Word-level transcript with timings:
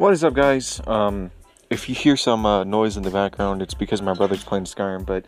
What 0.00 0.14
is 0.14 0.24
up, 0.24 0.32
guys? 0.32 0.80
Um, 0.86 1.30
if 1.68 1.86
you 1.86 1.94
hear 1.94 2.16
some 2.16 2.46
uh, 2.46 2.64
noise 2.64 2.96
in 2.96 3.02
the 3.02 3.10
background, 3.10 3.60
it's 3.60 3.74
because 3.74 4.00
my 4.00 4.14
brother's 4.14 4.42
playing 4.42 4.64
Skyrim. 4.64 5.04
But 5.04 5.26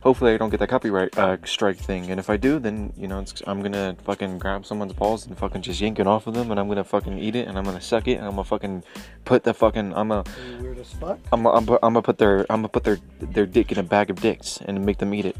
hopefully, 0.00 0.34
I 0.34 0.36
don't 0.38 0.50
get 0.50 0.58
that 0.58 0.68
copyright 0.68 1.16
uh, 1.16 1.36
strike 1.44 1.76
thing. 1.76 2.10
And 2.10 2.18
if 2.18 2.28
I 2.28 2.36
do, 2.36 2.58
then 2.58 2.92
you 2.96 3.06
know, 3.06 3.24
I'm 3.46 3.62
gonna 3.62 3.96
fucking 4.02 4.40
grab 4.40 4.66
someone's 4.66 4.92
balls 4.92 5.24
and 5.24 5.38
fucking 5.38 5.62
just 5.62 5.80
yank 5.80 6.00
it 6.00 6.08
off 6.08 6.26
of 6.26 6.34
them, 6.34 6.50
and 6.50 6.58
I'm 6.58 6.66
gonna 6.66 6.82
fucking 6.82 7.16
eat 7.16 7.36
it, 7.36 7.46
and 7.46 7.56
I'm 7.56 7.62
gonna 7.62 7.80
suck 7.80 8.08
it, 8.08 8.14
and 8.14 8.24
I'm 8.24 8.32
gonna 8.32 8.42
fucking 8.42 8.82
put 9.24 9.44
the 9.44 9.54
fucking 9.54 9.94
I'm 9.94 10.08
gonna 10.08 10.24
weird 10.60 10.78
as 10.78 10.92
fuck. 10.94 11.20
I'm 11.30 11.46
I'm, 11.46 11.68
I'm 11.68 11.78
gonna 11.78 12.02
put 12.02 12.18
their 12.18 12.40
I'm 12.50 12.62
gonna 12.62 12.70
put 12.70 12.82
their 12.82 12.98
their 13.20 13.46
dick 13.46 13.70
in 13.70 13.78
a 13.78 13.84
bag 13.84 14.10
of 14.10 14.20
dicks 14.20 14.58
and 14.64 14.84
make 14.84 14.98
them 14.98 15.14
eat 15.14 15.26
it. 15.26 15.36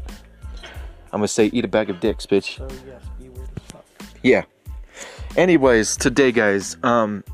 I'm 1.11 1.19
gonna 1.19 1.27
say 1.27 1.47
eat 1.47 1.65
a 1.65 1.67
bag 1.67 1.89
of 1.89 1.99
dicks, 1.99 2.25
bitch. 2.25 2.55
So 2.55 2.67
yes, 2.87 3.03
be 3.19 3.27
weird 3.27 3.49
as 3.57 3.63
fuck. 3.73 3.85
Yeah. 4.23 4.45
Anyways, 5.35 5.97
today, 5.97 6.31
guys, 6.31 6.77
um, 6.81 7.25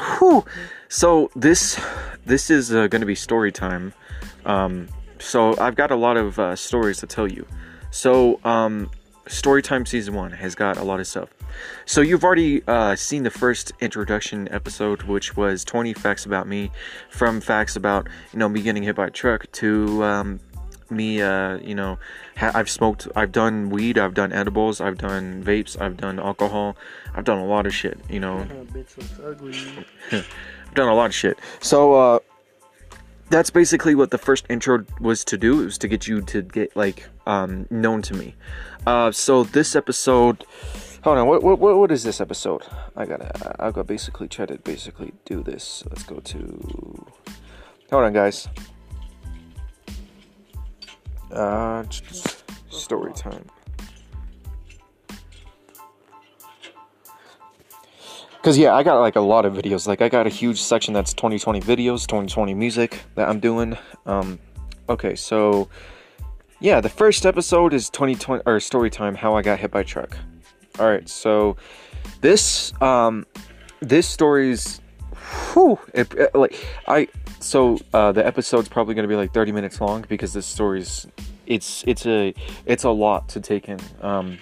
whew, 0.00 0.44
so 0.88 1.30
this 1.34 1.80
this 2.26 2.50
is 2.50 2.72
uh, 2.72 2.86
going 2.88 3.00
to 3.00 3.06
be 3.06 3.14
story 3.14 3.52
time. 3.52 3.92
Um, 4.44 4.88
so 5.18 5.58
I've 5.58 5.74
got 5.74 5.90
a 5.90 5.96
lot 5.96 6.16
of 6.16 6.38
uh, 6.38 6.56
stories 6.56 6.98
to 6.98 7.06
tell 7.06 7.26
you. 7.26 7.46
So 7.90 8.40
um, 8.44 8.90
story 9.26 9.62
time 9.62 9.86
season 9.86 10.14
one 10.14 10.32
has 10.32 10.54
got 10.54 10.76
a 10.76 10.82
lot 10.82 11.00
of 11.00 11.06
stuff. 11.06 11.30
So 11.86 12.00
you've 12.00 12.24
already 12.24 12.62
uh, 12.66 12.96
seen 12.96 13.22
the 13.22 13.30
first 13.30 13.72
introduction 13.80 14.48
episode, 14.52 15.02
which 15.02 15.36
was 15.36 15.64
20 15.64 15.94
facts 15.94 16.26
about 16.26 16.46
me, 16.46 16.70
from 17.10 17.40
facts 17.40 17.76
about 17.76 18.08
you 18.32 18.38
know 18.38 18.48
me 18.48 18.62
getting 18.62 18.82
hit 18.82 18.96
by 18.96 19.06
a 19.06 19.10
truck 19.10 19.50
to 19.52 20.04
um, 20.04 20.40
me 20.90 21.20
uh, 21.20 21.58
you 21.58 21.74
know 21.74 21.98
ha- 22.36 22.52
i've 22.54 22.68
smoked 22.70 23.08
i've 23.16 23.32
done 23.32 23.70
weed 23.70 23.98
i've 23.98 24.14
done 24.14 24.32
edibles 24.32 24.80
i've 24.80 24.98
done 24.98 25.42
vapes 25.42 25.80
i've 25.80 25.96
done 25.96 26.18
alcohol 26.18 26.76
i've 27.14 27.24
done 27.24 27.38
a 27.38 27.46
lot 27.46 27.66
of 27.66 27.74
shit 27.74 27.98
you 28.08 28.20
know. 28.20 28.46
Bitch 28.72 28.96
looks 28.96 29.20
ugly. 29.24 29.86
i've 30.12 30.74
done 30.74 30.88
a 30.88 30.94
lot 30.94 31.06
of 31.06 31.14
shit. 31.14 31.38
So 31.60 31.94
uh 31.94 32.18
that's 33.30 33.50
basically 33.50 33.94
what 33.94 34.10
the 34.10 34.18
first 34.18 34.46
intro 34.48 34.86
was 35.00 35.22
to 35.24 35.36
do 35.36 35.60
it 35.60 35.64
was 35.66 35.78
to 35.78 35.88
get 35.88 36.06
you 36.06 36.22
to 36.22 36.42
get 36.42 36.74
like 36.76 37.08
um 37.26 37.66
known 37.70 38.02
to 38.02 38.14
me. 38.14 38.34
Uh 38.86 39.10
so 39.12 39.44
this 39.44 39.76
episode 39.76 40.44
hold 41.04 41.18
on 41.18 41.26
what 41.26 41.42
what 41.42 41.58
what 41.58 41.90
is 41.90 42.04
this 42.04 42.20
episode? 42.20 42.62
I 42.96 43.04
gotta 43.04 43.56
i 43.62 43.70
gotta 43.70 43.84
basically 43.84 44.28
try 44.28 44.46
to 44.46 44.58
basically 44.58 45.12
do 45.24 45.42
this. 45.42 45.84
Let's 45.88 46.02
go 46.02 46.20
to 46.20 47.06
hold 47.90 48.04
on 48.04 48.12
guys 48.12 48.48
uh, 51.32 51.84
story 52.70 53.12
time. 53.12 53.44
Cause 58.42 58.56
yeah, 58.56 58.74
I 58.74 58.82
got 58.82 59.00
like 59.00 59.16
a 59.16 59.20
lot 59.20 59.44
of 59.44 59.54
videos. 59.54 59.86
Like 59.86 60.00
I 60.00 60.08
got 60.08 60.26
a 60.26 60.30
huge 60.30 60.62
section 60.62 60.94
that's 60.94 61.12
2020 61.12 61.60
videos, 61.60 62.06
2020 62.06 62.54
music 62.54 63.02
that 63.14 63.28
I'm 63.28 63.40
doing. 63.40 63.76
Um, 64.06 64.38
okay, 64.88 65.16
so 65.16 65.68
yeah, 66.60 66.80
the 66.80 66.88
first 66.88 67.26
episode 67.26 67.74
is 67.74 67.90
2020 67.90 68.44
or 68.46 68.60
story 68.60 68.90
time. 68.90 69.14
How 69.16 69.34
I 69.34 69.42
got 69.42 69.58
hit 69.58 69.70
by 69.70 69.80
a 69.80 69.84
truck. 69.84 70.16
All 70.78 70.88
right, 70.88 71.08
so 71.08 71.56
this 72.20 72.72
um, 72.80 73.26
this 73.80 74.08
story's 74.08 74.80
whew, 75.52 75.78
it, 75.94 76.12
it, 76.14 76.34
like 76.34 76.54
I 76.86 77.08
so 77.40 77.78
uh, 77.92 78.12
the 78.12 78.26
episode's 78.26 78.68
probably 78.68 78.94
going 78.94 79.04
to 79.04 79.08
be 79.08 79.16
like 79.16 79.32
30 79.32 79.52
minutes 79.52 79.80
long 79.80 80.04
because 80.08 80.32
this 80.32 80.46
story's 80.46 81.06
it's 81.46 81.84
it's 81.86 82.06
a 82.06 82.34
it's 82.66 82.84
a 82.84 82.90
lot 82.90 83.28
to 83.30 83.40
take 83.40 83.68
in. 83.68 83.80
Um 84.00 84.38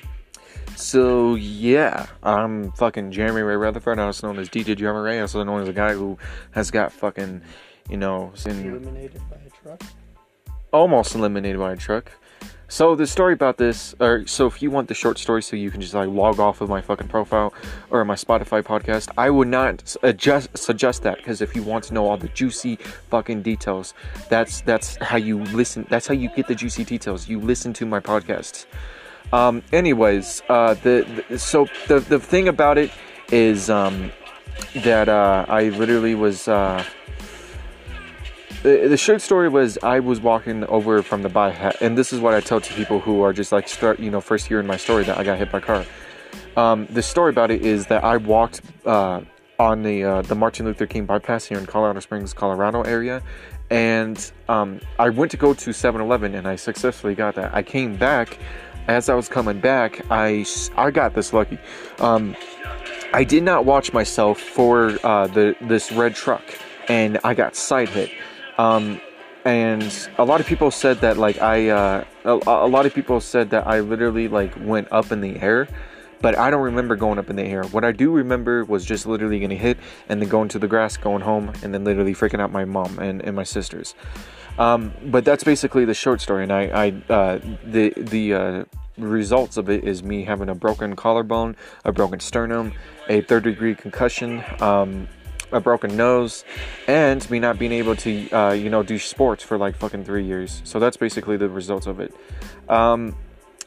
so 0.77 1.37
yeah 1.37 2.07
i'm 2.23 2.71
fucking 2.73 3.11
jeremy 3.11 3.41
ray 3.41 3.55
retherford 3.55 3.97
also 3.97 4.27
known 4.27 4.39
as 4.39 4.47
dj 4.51 4.77
jeremy 4.77 5.01
ray 5.01 5.21
also 5.21 5.43
known 5.43 5.63
as 5.63 5.69
a 5.69 5.73
guy 5.73 5.95
who 5.95 6.19
has 6.51 6.71
got 6.71 6.93
fucking 6.93 7.41
you 7.89 7.97
know 7.97 8.31
eliminated 8.45 9.23
by 9.31 9.37
a 9.37 9.51
truck? 9.63 9.83
Almost 10.73 11.15
eliminated 11.15 11.59
by 11.59 11.73
a 11.73 11.77
truck 11.77 12.13
so 12.69 12.97
the 12.97 13.07
story 13.07 13.33
about 13.33 13.59
this, 13.59 13.95
or 14.01 14.27
so 14.27 14.47
if 14.47 14.61
you 14.61 14.71
want 14.71 14.89
the 14.89 14.95
short 14.95 15.19
story, 15.19 15.43
so 15.43 15.55
you 15.55 15.71
can 15.71 15.81
just 15.81 15.95
like 15.95 16.09
log 16.09 16.41
off 16.41 16.61
of 16.61 16.69
my 16.69 16.81
fucking 16.81 17.09
profile 17.09 17.55
or 17.91 18.05
my 18.05 18.15
Spotify 18.15 18.63
podcast, 18.63 19.09
I 19.17 19.31
would 19.31 19.49
not 19.49 19.97
adjust, 20.03 20.57
suggest 20.59 21.03
that 21.05 21.19
because 21.19 21.41
if 21.41 21.55
you 21.55 21.63
want 21.63 21.85
to 21.85 21.95
know 21.95 22.09
all 22.09 22.17
the 22.17 22.29
juicy 22.29 22.77
fucking 23.11 23.43
details, 23.43 23.95
that's 24.29 24.63
that's 24.63 24.97
how 24.97 25.17
you 25.17 25.39
listen. 25.45 25.87
That's 25.89 26.09
how 26.09 26.15
you 26.15 26.29
get 26.35 26.49
the 26.49 26.55
juicy 26.55 26.85
details. 26.85 27.29
You 27.29 27.41
listen 27.41 27.73
to 27.75 27.87
my 27.87 28.01
podcasts. 28.01 28.67
Um, 29.33 29.63
anyways, 29.73 30.43
uh, 30.49 30.75
the, 30.75 31.25
the 31.29 31.39
so 31.39 31.69
the 31.87 32.01
the 32.01 32.19
thing 32.19 32.49
about 32.49 32.79
it 32.79 32.91
is 33.31 33.71
um, 33.71 34.11
that 34.77 35.09
uh, 35.09 35.47
I 35.49 35.69
literally 35.69 36.15
was. 36.17 36.49
Uh, 36.49 36.85
the, 38.63 38.89
the 38.89 38.97
short 38.97 39.21
story 39.21 39.49
was 39.49 39.79
I 39.83 40.01
was 40.01 40.21
walking 40.21 40.65
over 40.65 41.03
from 41.03 41.23
the 41.23 41.29
buy 41.29 41.51
hat, 41.51 41.77
and 41.81 41.97
this 41.97 42.13
is 42.13 42.21
what 42.21 42.35
I 42.35 42.41
tell 42.41 42.61
to 42.61 42.75
people 42.75 43.01
who 43.01 43.23
are 43.23 43.33
just 43.33 43.53
like 43.53 43.69
start, 43.69 44.01
you 44.01 44.11
know, 44.11 44.21
first 44.21 44.47
hearing 44.47 44.67
my 44.67 44.77
story 44.77 45.05
that 45.05 45.19
I 45.19 45.25
got 45.25 45.39
hit 45.39 45.51
by 45.51 45.59
a 45.59 45.61
car. 45.61 45.85
Um, 46.57 46.87
the 46.87 47.03
story 47.03 47.31
about 47.31 47.51
it 47.51 47.65
is 47.65 47.87
that 47.87 48.03
I 48.03 48.17
walked 48.17 48.63
uh, 48.85 49.21
on 49.59 49.83
the 49.83 50.05
uh, 50.05 50.23
the 50.23 50.35
Martin 50.35 50.67
Luther 50.67 50.87
King 50.87 51.07
bypass 51.07 51.45
here 51.45 51.59
in 51.59 51.67
Colorado 51.67 52.01
Springs, 52.01 52.33
Colorado 52.33 52.83
area, 52.83 53.23
and 53.71 54.33
um, 54.49 54.81
I 54.99 55.11
went 55.11 55.31
to 55.33 55.37
go 55.37 55.55
to 55.55 55.71
7-Eleven, 55.71 56.35
and 56.35 56.47
I 56.47 56.57
successfully 56.57 57.15
got 57.15 57.35
that. 57.35 57.55
I 57.55 57.63
came 57.63 57.97
back. 57.97 58.39
As 58.89 59.09
I 59.09 59.15
was 59.15 59.29
coming 59.29 59.59
back, 59.59 60.01
I 60.13 60.47
I 60.77 60.93
got 60.93 61.15
this 61.15 61.33
lucky. 61.33 61.59
Um, 61.99 62.37
I 63.13 63.25
did 63.25 63.43
not 63.43 63.65
watch 63.65 63.93
myself 63.93 64.41
for 64.41 64.97
uh, 65.05 65.27
the 65.27 65.57
this 65.63 65.91
red 65.91 66.15
truck, 66.15 66.45
and 66.89 67.19
I 67.25 67.35
got 67.35 67.57
side 67.57 67.89
hit. 67.89 68.13
Um, 68.59 69.01
and 69.45 70.09
a 70.19 70.25
lot 70.25 70.41
of 70.41 70.47
people 70.47 70.71
said 70.71 71.01
that 71.01 71.19
like 71.19 71.41
I, 71.41 71.69
uh, 71.69 72.05
a, 72.25 72.31
a, 72.31 72.69
lot 72.69 72.85
of 72.85 72.95
people 72.95 73.21
said 73.21 73.51
that 73.51 73.67
I 73.67 73.81
literally 73.81 74.27
like 74.29 74.53
went 74.59 74.89
up 74.91 75.13
in 75.13 75.21
the 75.21 75.39
air, 75.41 75.69
but 76.21 76.37
I 76.37 76.51
don't 76.51 76.63
remember 76.63 76.97
going 76.97 77.19
up 77.19 77.31
in 77.31 77.37
the 77.37 77.45
air. 77.45 77.63
What 77.65 77.85
I 77.85 77.93
do 77.93 78.11
remember 78.11 78.65
was 78.65 78.85
just 78.85 79.07
literally 79.07 79.39
getting 79.39 79.59
hit 79.59 79.79
and 80.09 80.21
then 80.21 80.29
going 80.29 80.49
to 80.49 80.59
the 80.59 80.67
grass, 80.67 80.97
going 80.97 81.23
home, 81.23 81.53
and 81.63 81.73
then 81.73 81.85
literally 81.85 82.15
freaking 82.15 82.41
out 82.41 82.51
my 82.51 82.65
mom 82.65 82.99
and, 82.99 83.23
and 83.23 83.37
my 83.37 83.45
sisters. 83.45 83.95
Um, 84.59 84.93
but 85.05 85.25
that's 85.25 85.45
basically 85.45 85.85
the 85.85 85.95
short 85.95 86.21
story, 86.21 86.43
and 86.43 86.53
I, 86.53 86.63
I 86.63 87.13
uh, 87.13 87.39
the 87.65 87.93
the 87.97 88.35
uh, 88.35 88.65
results 88.97 89.57
of 89.57 89.69
it 89.69 89.85
is 89.85 90.03
me 90.03 90.25
having 90.25 90.49
a 90.49 90.55
broken 90.55 90.97
collarbone, 90.97 91.57
a 91.85 91.93
broken 91.93 92.21
sternum, 92.21 92.73
a 93.09 93.21
third 93.21 93.45
degree 93.45 93.75
concussion, 93.75 94.43
um, 94.61 95.09
a 95.53 95.61
broken 95.61 95.97
nose, 95.97 96.45
and 96.87 97.29
me 97.31 97.39
not 97.39 97.59
being 97.59 97.73
able 97.73 97.97
to, 97.97 98.31
uh, 98.31 98.53
you 98.53 98.71
know, 98.71 98.83
do 98.83 98.99
sports 98.99 99.43
for 99.43 99.59
like 99.59 99.77
fucking 99.77 100.05
three 100.05 100.25
years. 100.25 100.63
So 100.65 100.79
that's 100.79 100.97
basically 100.97 101.37
the 101.37 101.49
results 101.49 101.87
of 101.87 102.01
it. 102.01 102.15
Um, 102.69 103.17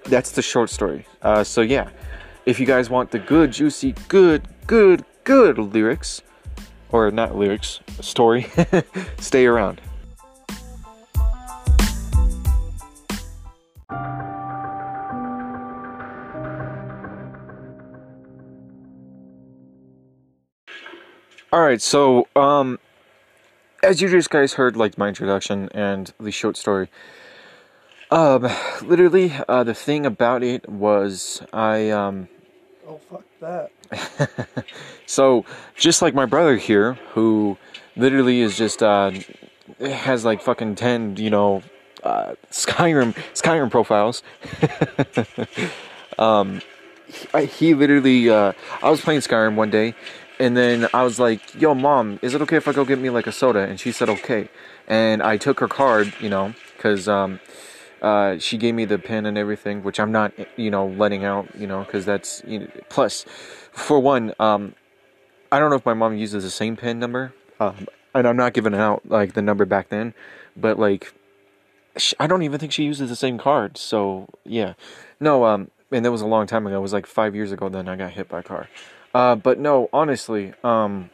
that's 0.06 0.32
the 0.32 0.42
short 0.42 0.70
story. 0.70 1.06
Uh, 1.22 1.44
so 1.44 1.62
yeah, 1.62 1.90
if 2.46 2.60
you 2.60 2.66
guys 2.66 2.90
want 2.90 3.12
the 3.12 3.20
good, 3.20 3.52
juicy, 3.52 3.94
good, 4.08 4.44
good, 4.68 5.06
good 5.24 5.58
lyrics, 5.58 6.22
or 6.92 7.12
not 7.12 7.36
lyrics, 7.36 7.80
story, 8.02 8.48
stay 9.20 9.46
around. 9.46 9.82
All 21.52 21.62
right, 21.62 21.82
so 21.82 22.28
um, 22.36 22.78
as 23.82 24.02
you 24.02 24.08
just 24.08 24.30
guys 24.30 24.54
heard, 24.54 24.78
like 24.78 25.00
my 25.00 25.08
introduction 25.08 25.68
and 25.74 26.14
the 26.20 26.30
short 26.30 26.58
story. 26.58 26.90
Um, 28.12 28.48
literally, 28.84 29.34
uh, 29.48 29.64
the 29.64 29.74
thing 29.74 30.06
about 30.06 30.44
it 30.44 30.70
was 30.70 31.42
I 31.52 31.90
um. 31.90 32.28
Oh 32.88 33.00
fuck 33.10 33.24
that. 33.40 33.72
so 35.08 35.44
just 35.76 36.04
like 36.04 36.14
my 36.14 36.28
brother 36.28 36.56
here, 36.56 36.94
who 37.14 37.58
literally 37.96 38.42
is 38.42 38.56
just 38.56 38.84
uh 38.84 39.10
has 39.80 40.24
like 40.24 40.44
fucking 40.44 40.76
ten, 40.76 41.18
you 41.18 41.32
know, 41.32 41.64
uh, 42.04 42.36
Skyrim 42.52 43.16
Skyrim 43.34 43.72
profiles. 43.72 44.22
um, 46.20 46.62
he, 47.08 47.46
he 47.46 47.74
literally 47.74 48.30
uh, 48.30 48.54
I 48.84 48.92
was 48.92 49.02
playing 49.02 49.22
Skyrim 49.22 49.56
one 49.56 49.72
day 49.72 49.96
and 50.40 50.56
then 50.56 50.88
I 50.94 51.04
was 51.04 51.20
like, 51.20 51.60
"Yo, 51.62 51.74
mom, 51.76 52.20
is 52.22 52.34
it 52.34 52.42
okay 52.44 52.56
if 52.56 52.68
I 52.68 52.72
go 52.74 52.86
get 52.86 53.00
me 53.00 53.10
like 53.10 53.28
a 53.28 53.32
soda?" 53.32 53.60
And 53.60 53.80
she 53.80 53.92
said, 53.92 54.10
"Okay." 54.10 54.50
And 54.88 55.22
I 55.22 55.38
took 55.38 55.60
her 55.60 55.68
card, 55.68 56.14
you 56.20 56.30
know, 56.30 56.54
because 56.76 57.08
um, 57.08 57.40
uh, 58.02 58.38
she 58.40 58.58
gave 58.58 58.74
me 58.74 58.86
the 58.86 58.98
pin 58.98 59.26
and 59.26 59.38
everything, 59.38 59.84
which 59.84 60.00
I'm 60.00 60.12
not, 60.12 60.34
you 60.58 60.72
know, 60.72 60.88
letting 60.88 61.26
out, 61.26 61.48
you 61.56 61.68
know, 61.68 61.84
because 61.84 62.06
that's 62.06 62.42
you 62.48 62.60
know, 62.60 62.68
plus, 62.90 63.26
for 63.72 64.00
one, 64.00 64.34
um, 64.40 64.76
I 65.52 65.60
don't 65.60 65.70
know 65.70 65.76
if 65.76 65.86
my 65.86 65.94
mom 65.94 66.16
uses 66.16 66.44
the 66.44 66.50
same 66.50 66.78
pin 66.78 67.00
number, 67.00 67.34
um, 67.60 67.88
and 68.16 68.28
I'm 68.28 68.38
not 68.38 68.54
giving 68.54 68.74
out 68.74 69.08
like 69.10 69.34
the 69.34 69.42
number 69.42 69.66
back 69.66 69.90
then, 69.90 70.14
but 70.56 70.80
like, 70.80 71.14
I 72.20 72.28
don't 72.28 72.44
even 72.44 72.60
think 72.60 72.72
she 72.72 72.84
uses 72.84 73.10
the 73.10 73.16
same 73.16 73.38
card. 73.38 73.78
So 73.78 74.30
yeah, 74.46 74.74
no, 75.20 75.44
um, 75.46 75.70
and 75.92 76.06
that 76.06 76.12
was 76.12 76.22
a 76.22 76.28
long 76.28 76.48
time 76.48 76.66
ago. 76.66 76.78
It 76.78 76.82
was 76.82 76.94
like 76.94 77.06
five 77.06 77.36
years 77.36 77.52
ago. 77.52 77.68
Then 77.68 77.90
I 77.90 77.96
got 77.98 78.12
hit 78.12 78.30
by 78.30 78.40
a 78.40 78.44
car. 78.44 78.70
Uh, 79.14 79.36
but 79.36 79.60
no, 79.60 79.90
honestly, 79.92 80.54
um, 80.64 81.10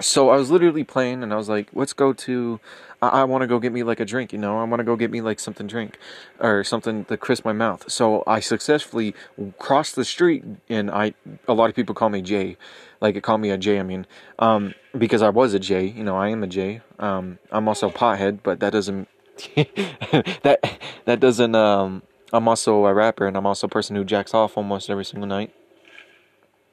so 0.00 0.30
I 0.30 0.36
was 0.36 0.50
literally 0.50 0.84
playing, 0.84 1.22
and 1.22 1.32
I 1.32 1.36
was 1.36 1.48
like, 1.48 1.68
"Let's 1.72 1.92
go 1.92 2.12
to." 2.12 2.60
I, 3.02 3.08
I 3.08 3.24
want 3.24 3.42
to 3.42 3.46
go 3.46 3.58
get 3.58 3.72
me 3.72 3.82
like 3.82 4.00
a 4.00 4.04
drink, 4.04 4.32
you 4.32 4.38
know. 4.38 4.58
I 4.58 4.64
want 4.64 4.80
to 4.80 4.84
go 4.84 4.96
get 4.96 5.10
me 5.10 5.20
like 5.20 5.38
something 5.38 5.66
drink, 5.66 5.98
or 6.40 6.64
something 6.64 7.04
to 7.06 7.16
crisp 7.16 7.44
my 7.44 7.52
mouth. 7.52 7.90
So 7.90 8.24
I 8.26 8.40
successfully 8.40 9.14
crossed 9.58 9.96
the 9.96 10.04
street, 10.04 10.44
and 10.68 10.90
I 10.90 11.14
a 11.46 11.54
lot 11.54 11.68
of 11.68 11.76
people 11.76 11.94
call 11.94 12.08
me 12.08 12.22
Jay, 12.22 12.56
like 13.00 13.16
it 13.16 13.22
call 13.22 13.38
me 13.38 13.50
a 13.50 13.58
J. 13.58 13.78
I 13.78 13.82
mean, 13.82 14.06
um, 14.38 14.74
because 14.96 15.22
I 15.22 15.28
was 15.28 15.52
a 15.52 15.58
J. 15.58 15.86
You 15.86 16.04
know, 16.04 16.16
I 16.16 16.28
am 16.28 16.42
a. 16.42 16.80
Um, 16.98 17.38
I'm 17.52 17.68
also 17.68 17.90
a 17.90 17.92
pothead, 17.92 18.40
but 18.42 18.60
that 18.60 18.72
doesn't 18.72 19.08
that 19.56 20.80
that 21.04 21.20
doesn't. 21.20 21.54
Um, 21.54 22.02
I'm 22.32 22.48
also 22.48 22.86
a 22.86 22.94
rapper, 22.94 23.26
and 23.26 23.36
I'm 23.36 23.46
also 23.46 23.66
a 23.66 23.70
person 23.70 23.96
who 23.96 24.04
jacks 24.04 24.32
off 24.32 24.56
almost 24.56 24.88
every 24.88 25.04
single 25.04 25.28
night. 25.28 25.52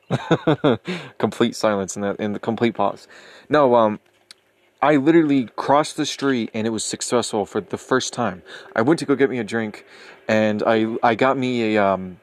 complete 1.18 1.56
silence 1.56 1.96
in 1.96 2.04
in 2.20 2.34
the 2.34 2.40
complete 2.40 2.76
pause. 2.76 3.08
No, 3.50 3.76
um 3.76 4.00
I 4.82 4.98
literally 4.98 5.50
crossed 5.56 5.98
the 5.98 6.06
street 6.06 6.52
and 6.54 6.68
it 6.68 6.70
was 6.70 6.84
successful 6.84 7.46
for 7.46 7.62
the 7.62 7.78
first 7.78 8.14
time. 8.14 8.44
I 8.76 8.84
went 8.84 9.00
to 9.00 9.06
go 9.06 9.16
get 9.16 9.30
me 9.30 9.40
a 9.40 9.44
drink 9.44 9.86
and 10.28 10.64
I 10.66 10.96
I 11.04 11.16
got 11.16 11.38
me 11.38 11.76
a 11.76 11.84
um 11.84 12.20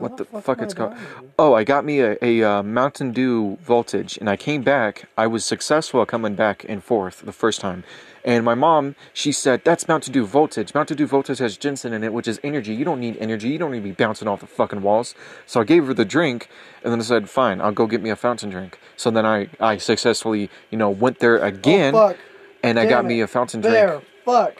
what 0.00 0.16
the 0.16 0.24
fuck 0.24 0.60
it's 0.60 0.74
called? 0.74 0.94
Oh, 1.38 1.54
I 1.54 1.64
got 1.64 1.84
me 1.84 2.00
a, 2.00 2.16
a 2.22 2.42
uh, 2.42 2.62
Mountain 2.62 3.12
Dew 3.12 3.56
Voltage, 3.62 4.16
and 4.18 4.28
I 4.28 4.36
came 4.36 4.62
back. 4.62 5.08
I 5.16 5.26
was 5.26 5.44
successful 5.44 6.04
coming 6.06 6.34
back 6.34 6.64
and 6.68 6.82
forth 6.82 7.22
the 7.24 7.32
first 7.32 7.60
time. 7.60 7.84
And 8.24 8.44
my 8.44 8.54
mom, 8.54 8.96
she 9.12 9.32
said, 9.32 9.62
That's 9.64 9.88
Mountain 9.88 10.12
Dew 10.12 10.26
Voltage. 10.26 10.74
Mountain 10.74 10.96
Dew 10.96 11.06
Voltage 11.06 11.38
has 11.38 11.56
ginseng 11.56 11.92
in 11.92 12.04
it, 12.04 12.12
which 12.12 12.28
is 12.28 12.38
energy. 12.42 12.74
You 12.74 12.84
don't 12.84 13.00
need 13.00 13.16
energy. 13.18 13.48
You 13.48 13.58
don't 13.58 13.72
need 13.72 13.78
to 13.78 13.84
be 13.84 13.92
bouncing 13.92 14.28
off 14.28 14.40
the 14.40 14.46
fucking 14.46 14.82
walls. 14.82 15.14
So 15.46 15.60
I 15.60 15.64
gave 15.64 15.86
her 15.86 15.94
the 15.94 16.04
drink, 16.04 16.48
and 16.82 16.92
then 16.92 17.00
I 17.00 17.02
said, 17.02 17.30
Fine, 17.30 17.60
I'll 17.60 17.72
go 17.72 17.86
get 17.86 18.02
me 18.02 18.10
a 18.10 18.16
fountain 18.16 18.50
drink. 18.50 18.78
So 18.96 19.10
then 19.10 19.24
I, 19.24 19.48
I 19.58 19.78
successfully, 19.78 20.50
you 20.70 20.76
know, 20.76 20.90
went 20.90 21.20
there 21.20 21.38
again, 21.38 21.94
oh, 21.94 22.14
and 22.62 22.78
I 22.78 22.84
got 22.84 23.02
Damn 23.02 23.08
me 23.08 23.20
a 23.20 23.26
fountain 23.26 23.62
drink. 23.62 23.74
There. 23.74 24.02
Fuck. 24.24 24.56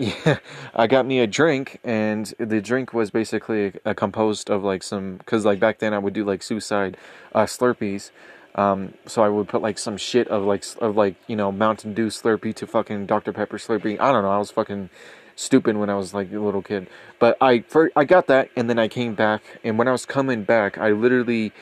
Yeah, 0.00 0.38
I 0.74 0.86
got 0.86 1.06
me 1.06 1.20
a 1.20 1.26
drink, 1.26 1.80
and 1.84 2.26
the 2.38 2.62
drink 2.62 2.94
was 2.94 3.10
basically 3.10 3.74
uh, 3.84 3.94
composed 3.94 4.50
of 4.50 4.64
like 4.64 4.82
some, 4.82 5.18
because 5.18 5.44
like 5.44 5.60
back 5.60 5.80
then 5.80 5.92
I 5.94 5.98
would 5.98 6.14
do 6.14 6.24
like 6.24 6.42
suicide 6.42 6.96
uh, 7.34 7.44
Slurpees. 7.44 8.10
Um, 8.54 8.94
so 9.06 9.22
I 9.22 9.28
would 9.28 9.48
put 9.48 9.62
like 9.62 9.78
some 9.78 9.98
shit 9.98 10.28
of 10.28 10.44
like 10.44 10.64
of 10.80 10.96
like 10.96 11.16
you 11.28 11.36
know 11.36 11.52
Mountain 11.52 11.94
Dew 11.94 12.08
Slurpee 12.08 12.54
to 12.56 12.66
fucking 12.66 13.06
Dr 13.06 13.34
Pepper 13.34 13.58
Slurpee. 13.58 14.00
I 14.00 14.12
don't 14.12 14.22
know. 14.24 14.32
I 14.32 14.38
was 14.38 14.50
fucking 14.50 14.90
stupid 15.36 15.76
when 15.76 15.90
I 15.90 15.96
was 15.96 16.14
like 16.14 16.32
a 16.32 16.40
little 16.40 16.62
kid. 16.62 16.88
But 17.18 17.36
I 17.42 17.60
for, 17.68 17.92
I 17.96 18.04
got 18.04 18.26
that, 18.28 18.50
and 18.56 18.70
then 18.70 18.78
I 18.78 18.88
came 18.88 19.14
back, 19.14 19.42
and 19.64 19.78
when 19.78 19.88
I 19.88 19.92
was 19.92 20.06
coming 20.06 20.44
back, 20.44 20.78
I 20.78 20.92
literally. 20.92 21.52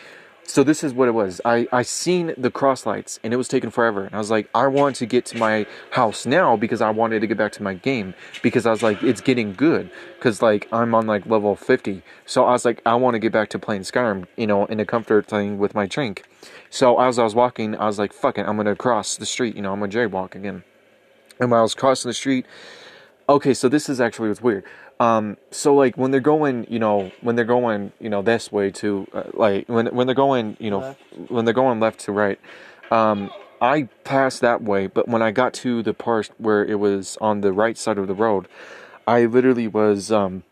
So 0.48 0.64
this 0.64 0.82
is 0.82 0.94
what 0.94 1.08
it 1.08 1.10
was. 1.12 1.42
I 1.44 1.68
I 1.72 1.82
seen 1.82 2.32
the 2.38 2.50
cross 2.50 2.86
lights 2.86 3.20
and 3.22 3.34
it 3.34 3.36
was 3.36 3.48
taking 3.48 3.68
forever. 3.70 4.04
And 4.04 4.14
I 4.14 4.18
was 4.18 4.30
like, 4.30 4.48
I 4.54 4.66
want 4.66 4.96
to 4.96 5.04
get 5.04 5.26
to 5.26 5.36
my 5.36 5.66
house 5.90 6.24
now 6.24 6.56
because 6.56 6.80
I 6.80 6.88
wanted 6.88 7.20
to 7.20 7.26
get 7.26 7.36
back 7.36 7.52
to 7.52 7.62
my 7.62 7.74
game 7.74 8.14
because 8.42 8.64
I 8.64 8.70
was 8.70 8.82
like, 8.82 9.02
it's 9.02 9.20
getting 9.20 9.52
good 9.52 9.90
because 10.16 10.40
like 10.40 10.66
I'm 10.72 10.94
on 10.94 11.06
like 11.06 11.26
level 11.26 11.54
50. 11.54 12.02
So 12.24 12.46
I 12.46 12.52
was 12.52 12.64
like, 12.64 12.80
I 12.86 12.94
want 12.94 13.12
to 13.14 13.18
get 13.18 13.30
back 13.30 13.50
to 13.50 13.58
playing 13.58 13.82
Skyrim, 13.82 14.26
you 14.38 14.46
know, 14.46 14.64
in 14.64 14.80
a 14.80 14.86
comfort 14.86 15.26
thing 15.26 15.58
with 15.58 15.74
my 15.74 15.84
drink. 15.84 16.24
So 16.70 16.98
as 16.98 17.18
I 17.18 17.24
was 17.24 17.34
walking, 17.34 17.76
I 17.76 17.84
was 17.84 17.98
like, 17.98 18.14
fuck 18.14 18.38
it, 18.38 18.48
I'm 18.48 18.56
gonna 18.56 18.74
cross 18.74 19.16
the 19.16 19.26
street. 19.26 19.54
You 19.54 19.60
know, 19.60 19.74
I'm 19.74 19.80
gonna 19.80 19.92
jaywalk 19.92 20.34
again. 20.34 20.64
And 21.38 21.50
when 21.50 21.60
I 21.60 21.62
was 21.62 21.74
crossing 21.74 22.08
the 22.08 22.14
street, 22.14 22.46
okay, 23.28 23.52
so 23.52 23.68
this 23.68 23.90
is 23.90 24.00
actually 24.00 24.28
what's 24.28 24.40
weird. 24.40 24.64
Um, 25.00 25.36
so 25.50 25.74
like 25.74 25.96
when 25.96 26.10
they're 26.10 26.20
going, 26.20 26.66
you 26.68 26.78
know, 26.78 27.12
when 27.20 27.36
they're 27.36 27.44
going, 27.44 27.92
you 28.00 28.08
know, 28.08 28.22
this 28.22 28.50
way 28.50 28.70
to, 28.72 29.06
uh, 29.12 29.24
like 29.32 29.68
when 29.68 29.86
when 29.86 30.06
they're 30.06 30.14
going, 30.14 30.56
you 30.58 30.70
know, 30.70 30.80
Left. 30.80 31.00
when 31.28 31.44
they're 31.44 31.54
going 31.54 31.78
left 31.78 32.00
to 32.00 32.12
right, 32.12 32.40
um, 32.90 33.30
I 33.60 33.84
passed 34.04 34.40
that 34.40 34.62
way. 34.62 34.86
But 34.86 35.08
when 35.08 35.22
I 35.22 35.30
got 35.30 35.54
to 35.54 35.82
the 35.82 35.94
part 35.94 36.30
where 36.38 36.64
it 36.64 36.80
was 36.80 37.16
on 37.20 37.42
the 37.42 37.52
right 37.52 37.76
side 37.78 37.98
of 37.98 38.08
the 38.08 38.14
road, 38.14 38.48
I 39.06 39.24
literally 39.24 39.68
was, 39.68 40.10
um, 40.12 40.42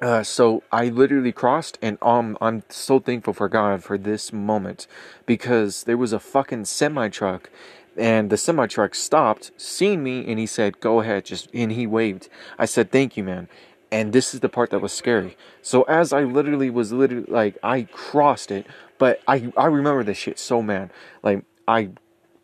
uh, 0.00 0.22
so 0.22 0.62
I 0.70 0.88
literally 0.88 1.32
crossed, 1.32 1.78
and 1.80 1.98
um, 2.02 2.36
I'm 2.40 2.62
so 2.68 2.98
thankful 2.98 3.32
for 3.32 3.48
God 3.48 3.82
for 3.82 3.96
this 3.96 4.32
moment 4.32 4.86
because 5.24 5.84
there 5.84 5.96
was 5.96 6.12
a 6.12 6.20
fucking 6.20 6.66
semi 6.66 7.08
truck, 7.08 7.48
and 7.96 8.30
the 8.30 8.36
semi 8.36 8.66
truck 8.66 8.94
stopped, 8.94 9.50
seen 9.56 10.02
me, 10.02 10.24
and 10.26 10.38
he 10.38 10.46
said, 10.46 10.80
"Go 10.80 11.00
ahead," 11.00 11.24
just 11.24 11.48
and 11.54 11.72
he 11.72 11.86
waved. 11.86 12.28
I 12.58 12.66
said, 12.66 12.90
"Thank 12.90 13.16
you, 13.16 13.24
man." 13.24 13.48
And 13.92 14.12
this 14.12 14.34
is 14.34 14.40
the 14.40 14.48
part 14.48 14.70
that 14.70 14.80
was 14.80 14.92
scary. 14.92 15.36
So 15.62 15.82
as 15.82 16.12
I 16.12 16.24
literally 16.24 16.70
was 16.70 16.92
literally 16.92 17.26
like 17.28 17.56
I 17.62 17.82
crossed 17.92 18.50
it, 18.50 18.66
but 18.98 19.20
I 19.28 19.52
I 19.56 19.66
remember 19.66 20.02
this 20.02 20.18
shit 20.18 20.38
so 20.38 20.62
man. 20.62 20.90
Like 21.22 21.44
I 21.68 21.90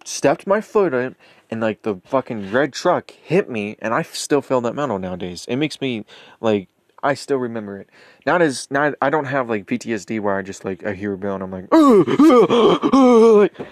stepped 0.05 0.47
my 0.47 0.61
foot 0.61 0.95
in 0.95 1.17
and 1.51 1.61
like 1.61 1.83
the 1.83 1.97
fucking 2.05 2.53
red 2.53 2.73
truck 2.73 3.11
hit 3.11 3.51
me 3.51 3.77
and 3.81 3.93
I 3.93 4.03
still 4.03 4.43
feel 4.43 4.61
that 4.63 4.75
metal 4.75 4.99
nowadays. 4.99 5.45
It 5.49 5.57
makes 5.57 5.81
me 5.81 6.05
like 6.41 6.69
I 7.03 7.15
still 7.15 7.39
remember 7.39 7.79
it. 7.79 7.89
Not 8.27 8.43
as 8.43 8.71
not 8.71 8.95
I 9.01 9.11
don't 9.11 9.25
have 9.25 9.49
like 9.49 9.67
PTSD 9.67 10.21
where 10.21 10.37
I 10.37 10.43
just 10.43 10.65
like 10.65 10.85
I 10.85 10.95
hear 10.95 11.15
a 11.15 11.19
bill 11.19 11.35
and 11.35 11.43
I'm 11.43 11.51
like, 11.51 11.69
like 13.59 13.69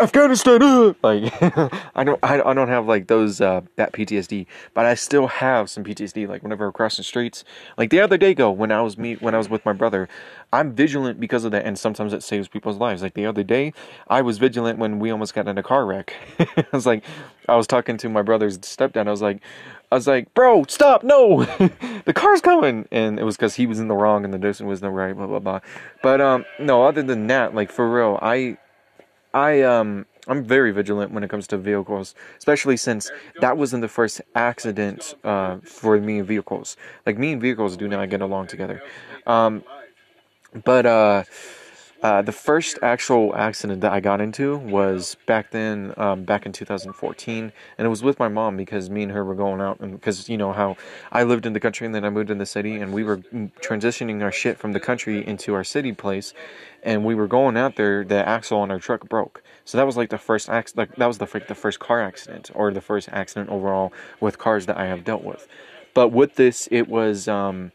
Afghanistan 0.00 0.62
uh," 0.62 0.94
like 1.02 1.32
I 1.94 2.04
don't 2.04 2.18
I, 2.22 2.40
I 2.40 2.54
don't 2.54 2.68
have 2.68 2.86
like 2.86 3.06
those 3.06 3.40
uh 3.40 3.60
that 3.76 3.92
PTSD, 3.92 4.46
but 4.74 4.86
I 4.86 4.94
still 4.94 5.26
have 5.26 5.68
some 5.68 5.84
PTSD 5.84 6.26
like 6.26 6.42
whenever 6.42 6.68
I 6.68 6.70
cross 6.72 6.96
the 6.96 7.02
streets. 7.02 7.44
Like 7.76 7.90
the 7.90 8.00
other 8.00 8.16
day 8.16 8.34
go 8.34 8.50
when 8.50 8.72
I 8.72 8.80
was 8.80 8.96
me 8.96 9.14
when 9.16 9.34
I 9.34 9.38
was 9.38 9.48
with 9.48 9.64
my 9.64 9.72
brother, 9.72 10.08
I'm 10.52 10.72
vigilant 10.72 11.20
because 11.20 11.44
of 11.44 11.52
that 11.52 11.64
and 11.64 11.78
sometimes 11.78 12.12
it 12.12 12.22
saves 12.22 12.48
people's 12.48 12.78
lives. 12.78 13.02
Like 13.02 13.14
the 13.14 13.26
other 13.26 13.42
day, 13.42 13.72
I 14.08 14.22
was 14.22 14.38
vigilant 14.38 14.78
when 14.78 14.98
we 14.98 15.10
almost 15.10 15.34
got 15.34 15.46
in 15.46 15.58
a 15.58 15.62
car 15.62 15.84
wreck. 15.84 16.14
I 16.38 16.64
was 16.72 16.86
like 16.86 17.04
I 17.48 17.56
was 17.56 17.66
talking 17.66 17.96
to 17.98 18.08
my 18.08 18.22
brother's 18.22 18.58
stepdad. 18.58 19.06
I 19.06 19.10
was 19.10 19.22
like 19.22 19.42
I 19.92 19.96
was 19.96 20.06
like, 20.06 20.32
"Bro, 20.34 20.64
stop. 20.68 21.02
No. 21.02 21.44
the 22.04 22.12
car's 22.14 22.40
coming." 22.40 22.88
And 22.90 23.18
it 23.18 23.24
was 23.24 23.36
cuz 23.36 23.56
he 23.56 23.66
was 23.66 23.80
in 23.80 23.88
the 23.88 23.94
wrong 23.94 24.24
and 24.24 24.32
the 24.32 24.38
person 24.38 24.66
was 24.66 24.80
in 24.80 24.86
the 24.86 24.90
right, 24.90 25.14
blah 25.14 25.26
blah 25.26 25.40
blah. 25.40 25.60
But 26.02 26.20
um 26.20 26.44
no, 26.58 26.84
other 26.84 27.02
than 27.02 27.26
that, 27.26 27.54
like 27.54 27.70
for 27.70 27.90
real, 27.90 28.18
I 28.22 28.56
I 29.34 29.62
um 29.62 30.06
I'm 30.28 30.44
very 30.44 30.70
vigilant 30.70 31.12
when 31.12 31.24
it 31.24 31.30
comes 31.30 31.46
to 31.48 31.58
vehicles, 31.58 32.14
especially 32.38 32.76
since 32.76 33.10
that 33.40 33.56
wasn't 33.56 33.80
the 33.80 33.88
first 33.88 34.20
accident 34.34 35.14
uh, 35.24 35.56
for 35.64 35.98
me 35.98 36.18
and 36.18 36.28
vehicles. 36.28 36.76
Like 37.06 37.18
me 37.18 37.32
and 37.32 37.40
vehicles 37.40 37.76
do 37.76 37.88
not 37.88 38.08
get 38.10 38.20
along 38.20 38.46
together. 38.48 38.82
Um, 39.26 39.64
but 40.64 40.86
uh, 40.86 41.24
uh, 42.02 42.22
the 42.22 42.32
first 42.32 42.78
actual 42.80 43.36
accident 43.36 43.82
that 43.82 43.92
I 43.92 44.00
got 44.00 44.22
into 44.22 44.56
was 44.56 45.16
back 45.26 45.50
then, 45.50 45.92
um, 45.98 46.24
back 46.24 46.46
in 46.46 46.52
2014, 46.52 47.52
and 47.76 47.86
it 47.86 47.88
was 47.90 48.02
with 48.02 48.18
my 48.18 48.28
mom 48.28 48.56
because 48.56 48.88
me 48.88 49.02
and 49.02 49.12
her 49.12 49.22
were 49.22 49.34
going 49.34 49.60
out, 49.60 49.80
and 49.80 49.92
because 49.92 50.26
you 50.28 50.38
know 50.38 50.52
how 50.52 50.78
I 51.12 51.24
lived 51.24 51.44
in 51.44 51.52
the 51.52 51.60
country 51.60 51.84
and 51.84 51.94
then 51.94 52.04
I 52.06 52.10
moved 52.10 52.30
in 52.30 52.38
the 52.38 52.46
city, 52.46 52.76
and 52.76 52.94
we 52.94 53.04
were 53.04 53.18
transitioning 53.18 54.22
our 54.22 54.32
shit 54.32 54.56
from 54.56 54.72
the 54.72 54.80
country 54.80 55.26
into 55.26 55.52
our 55.52 55.62
city 55.62 55.92
place, 55.92 56.32
and 56.82 57.04
we 57.04 57.14
were 57.14 57.26
going 57.26 57.58
out 57.58 57.76
there. 57.76 58.02
The 58.02 58.26
axle 58.26 58.60
on 58.60 58.70
our 58.70 58.78
truck 58.78 59.06
broke, 59.06 59.42
so 59.66 59.76
that 59.76 59.84
was 59.84 59.98
like 59.98 60.08
the 60.08 60.18
first 60.18 60.48
acc- 60.48 60.76
like 60.76 60.96
that 60.96 61.06
was 61.06 61.18
the 61.18 61.26
fir- 61.26 61.44
the 61.46 61.54
first 61.54 61.80
car 61.80 62.00
accident 62.00 62.50
or 62.54 62.72
the 62.72 62.80
first 62.80 63.10
accident 63.10 63.50
overall 63.50 63.92
with 64.20 64.38
cars 64.38 64.64
that 64.66 64.78
I 64.78 64.86
have 64.86 65.04
dealt 65.04 65.22
with. 65.22 65.46
But 65.92 66.08
with 66.08 66.36
this, 66.36 66.66
it 66.70 66.88
was. 66.88 67.28
Um, 67.28 67.72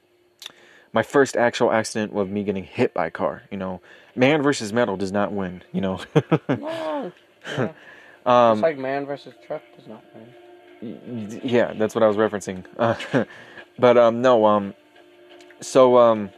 my 0.94 1.04
first 1.04 1.36
actual 1.36 1.74
accident 1.74 2.16
of 2.16 2.30
me 2.30 2.42
getting 2.42 2.64
hit 2.64 2.94
by 2.94 3.08
a 3.08 3.12
car. 3.12 3.44
You 3.52 3.58
know, 3.58 3.82
man 4.16 4.42
versus 4.42 4.72
metal 4.74 4.98
does 4.98 5.12
not 5.12 5.32
win. 5.32 5.62
You 5.72 5.82
know, 5.82 6.00
No. 6.50 7.12
Yeah. 7.58 7.72
um, 8.26 8.58
Just 8.58 8.62
like 8.62 8.78
man 8.78 9.06
versus 9.06 9.34
truck 9.46 9.62
does 9.78 9.88
not 9.88 10.04
win. 10.16 11.40
yeah, 11.44 11.74
that's 11.74 11.96
what 11.96 12.04
I 12.04 12.08
was 12.08 12.18
referencing. 12.18 12.66
Uh, 12.78 12.96
but 13.80 13.98
um, 13.98 14.22
no, 14.22 14.46
um, 14.46 14.74
so 15.62 15.98
um, 15.98 16.30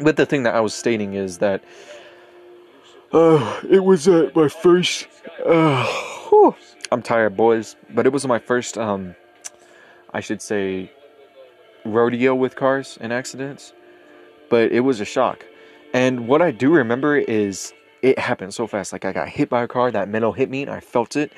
but 0.00 0.16
the 0.16 0.26
thing 0.26 0.42
that 0.44 0.54
I 0.54 0.60
was 0.60 0.74
stating 0.74 1.14
is 1.14 1.38
that 1.38 1.62
uh, 3.12 3.60
it 3.68 3.84
was 3.84 4.08
uh, 4.08 4.30
my 4.34 4.48
first. 4.48 5.06
Uh, 5.44 5.84
whew, 6.28 6.54
I'm 6.92 7.02
tired, 7.02 7.36
boys, 7.36 7.76
but 7.90 8.06
it 8.06 8.12
was 8.12 8.26
my 8.26 8.38
first. 8.38 8.76
Um, 8.76 9.14
I 10.12 10.20
should 10.20 10.40
say 10.42 10.90
rodeo 11.84 12.34
with 12.34 12.56
cars 12.56 12.98
and 13.00 13.12
accidents, 13.12 13.72
but 14.50 14.72
it 14.72 14.80
was 14.80 15.00
a 15.00 15.04
shock. 15.04 15.44
And 15.96 16.28
what 16.28 16.42
I 16.42 16.50
do 16.50 16.70
remember 16.70 17.16
is 17.16 17.72
it 18.02 18.18
happened 18.18 18.52
so 18.52 18.66
fast. 18.66 18.92
Like 18.92 19.06
I 19.06 19.12
got 19.14 19.30
hit 19.30 19.48
by 19.48 19.62
a 19.62 19.68
car, 19.68 19.90
that 19.90 20.10
metal 20.10 20.32
hit 20.32 20.50
me, 20.50 20.60
and 20.60 20.70
I 20.70 20.78
felt 20.80 21.16
it, 21.16 21.32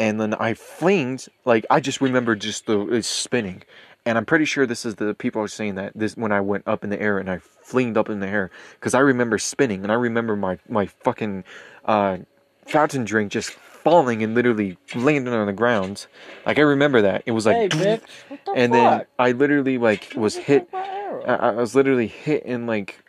and 0.00 0.20
then 0.20 0.34
I 0.34 0.54
flinged. 0.54 1.28
Like 1.44 1.64
I 1.70 1.78
just 1.78 2.00
remember 2.00 2.34
just 2.34 2.66
the 2.66 2.88
it's 2.92 3.06
spinning, 3.06 3.62
and 4.04 4.18
I'm 4.18 4.24
pretty 4.26 4.46
sure 4.46 4.66
this 4.66 4.84
is 4.84 4.96
the 4.96 5.14
people 5.14 5.40
are 5.42 5.48
saying 5.48 5.76
that 5.76 5.92
this 5.94 6.16
when 6.16 6.32
I 6.32 6.40
went 6.40 6.64
up 6.66 6.82
in 6.82 6.90
the 6.90 7.00
air 7.00 7.18
and 7.18 7.30
I 7.30 7.38
flinged 7.38 7.96
up 7.96 8.08
in 8.10 8.18
the 8.18 8.26
air 8.26 8.50
because 8.80 8.94
I 8.94 8.98
remember 8.98 9.38
spinning 9.38 9.84
and 9.84 9.92
I 9.92 9.94
remember 9.94 10.34
my 10.34 10.58
my 10.68 10.86
fucking 10.86 11.44
uh, 11.84 12.18
fountain 12.66 13.04
drink 13.04 13.30
just 13.30 13.50
falling 13.52 14.24
and 14.24 14.34
literally 14.34 14.76
landing 14.96 15.32
on 15.32 15.46
the 15.46 15.52
ground. 15.52 16.08
Like 16.44 16.58
I 16.58 16.62
remember 16.62 17.00
that 17.02 17.22
it 17.26 17.30
was 17.30 17.44
Hey, 17.44 17.68
like, 17.68 17.70
bitch. 17.70 18.02
What 18.28 18.44
the 18.44 18.52
and 18.54 18.74
then? 18.74 19.04
I 19.20 19.30
literally 19.30 19.78
like 19.78 20.14
was 20.16 20.34
hit. 20.34 20.68
like 20.72 20.72
my 20.72 20.88
arrow. 20.96 21.24
I, 21.26 21.34
I 21.34 21.50
was 21.52 21.76
literally 21.76 22.08
hit 22.08 22.42
in 22.42 22.66
like 22.66 23.03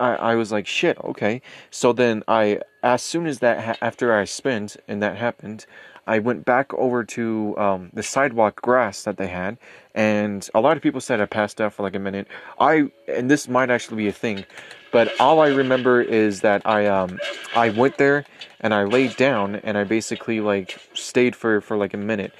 I, 0.00 0.14
I 0.14 0.34
was 0.34 0.50
like, 0.52 0.66
shit, 0.66 0.98
okay. 1.04 1.42
So 1.70 1.92
then 1.92 2.22
I, 2.28 2.60
as 2.82 3.02
soon 3.02 3.26
as 3.26 3.40
that, 3.40 3.64
ha- 3.64 3.76
after 3.82 4.14
I 4.14 4.24
spent 4.24 4.76
and 4.88 5.02
that 5.02 5.16
happened, 5.16 5.66
I 6.06 6.18
went 6.18 6.44
back 6.44 6.72
over 6.74 7.04
to 7.04 7.56
um, 7.58 7.90
the 7.92 8.02
sidewalk 8.02 8.60
grass 8.62 9.02
that 9.04 9.16
they 9.16 9.28
had, 9.28 9.58
and 9.94 10.48
a 10.54 10.60
lot 10.60 10.76
of 10.76 10.82
people 10.82 11.00
said 11.00 11.20
I 11.20 11.26
passed 11.26 11.60
out 11.60 11.72
for 11.72 11.82
like 11.82 11.94
a 11.94 12.00
minute. 12.00 12.26
I, 12.58 12.90
and 13.06 13.30
this 13.30 13.48
might 13.48 13.70
actually 13.70 13.98
be 13.98 14.08
a 14.08 14.12
thing, 14.12 14.44
but 14.92 15.12
all 15.20 15.40
I 15.40 15.48
remember 15.48 16.00
is 16.00 16.40
that 16.40 16.66
I, 16.66 16.86
um, 16.86 17.20
I 17.54 17.68
went 17.70 17.98
there 17.98 18.24
and 18.60 18.74
I 18.74 18.84
laid 18.84 19.16
down 19.16 19.56
and 19.56 19.76
I 19.76 19.84
basically 19.84 20.40
like 20.40 20.78
stayed 20.94 21.34
for 21.34 21.60
for 21.60 21.76
like 21.76 21.94
a 21.94 21.98
minute. 21.98 22.32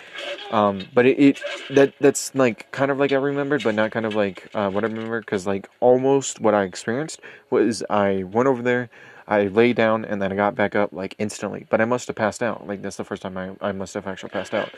Um, 0.50 0.86
but 0.92 1.06
it, 1.06 1.18
it 1.18 1.40
that 1.70 1.94
that's 2.00 2.34
like 2.34 2.70
kind 2.72 2.90
of 2.90 2.98
like 2.98 3.12
I 3.12 3.16
remembered, 3.16 3.62
but 3.62 3.74
not 3.74 3.90
kind 3.90 4.06
of 4.06 4.14
like 4.14 4.48
uh, 4.54 4.70
what 4.70 4.84
I 4.84 4.88
remember 4.88 5.20
because 5.20 5.46
like 5.46 5.68
almost 5.80 6.40
what 6.40 6.54
I 6.54 6.64
experienced 6.64 7.20
was 7.50 7.82
I 7.88 8.24
went 8.24 8.48
over 8.48 8.62
there. 8.62 8.90
I 9.30 9.44
lay 9.44 9.72
down 9.72 10.04
and 10.04 10.20
then 10.20 10.32
I 10.32 10.36
got 10.36 10.54
back 10.56 10.74
up 10.74 10.92
like 10.92 11.14
instantly, 11.18 11.66
but 11.70 11.80
I 11.80 11.84
must 11.86 12.08
have 12.08 12.16
passed 12.16 12.42
out. 12.42 12.66
Like 12.66 12.82
that's 12.82 12.96
the 12.96 13.04
first 13.04 13.22
time 13.22 13.36
I, 13.38 13.52
I 13.60 13.72
must 13.72 13.94
have 13.94 14.06
actually 14.06 14.30
passed 14.30 14.52
out. 14.52 14.70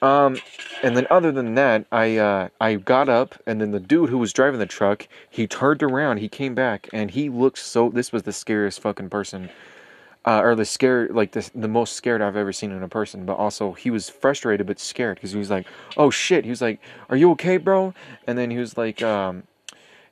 Um, 0.00 0.38
and 0.82 0.96
then 0.96 1.06
other 1.10 1.30
than 1.30 1.54
that, 1.56 1.86
I 1.92 2.16
uh, 2.16 2.48
I 2.60 2.76
got 2.76 3.08
up 3.08 3.34
and 3.46 3.60
then 3.60 3.72
the 3.72 3.80
dude 3.80 4.08
who 4.08 4.18
was 4.18 4.32
driving 4.32 4.60
the 4.60 4.66
truck, 4.66 5.08
he 5.28 5.46
turned 5.46 5.82
around, 5.82 6.18
he 6.18 6.28
came 6.28 6.54
back 6.54 6.88
and 6.92 7.10
he 7.10 7.28
looked 7.28 7.58
so. 7.58 7.90
This 7.90 8.12
was 8.12 8.22
the 8.22 8.32
scariest 8.32 8.80
fucking 8.80 9.10
person 9.10 9.50
uh, 10.24 10.40
or 10.42 10.54
the 10.54 10.64
scare 10.64 11.08
like 11.08 11.32
the 11.32 11.48
the 11.54 11.68
most 11.68 11.94
scared 11.94 12.22
I've 12.22 12.36
ever 12.36 12.52
seen 12.52 12.70
in 12.70 12.82
a 12.82 12.88
person. 12.88 13.26
But 13.26 13.34
also 13.34 13.72
he 13.72 13.90
was 13.90 14.08
frustrated 14.08 14.66
but 14.66 14.78
scared 14.78 15.16
because 15.16 15.32
he 15.32 15.38
was 15.38 15.50
like, 15.50 15.66
"Oh 15.96 16.10
shit!" 16.10 16.44
He 16.44 16.50
was 16.50 16.62
like, 16.62 16.80
"Are 17.10 17.16
you 17.16 17.30
okay, 17.32 17.56
bro?" 17.56 17.94
And 18.26 18.38
then 18.38 18.50
he 18.50 18.58
was 18.58 18.76
like, 18.76 19.02
um, 19.02 19.44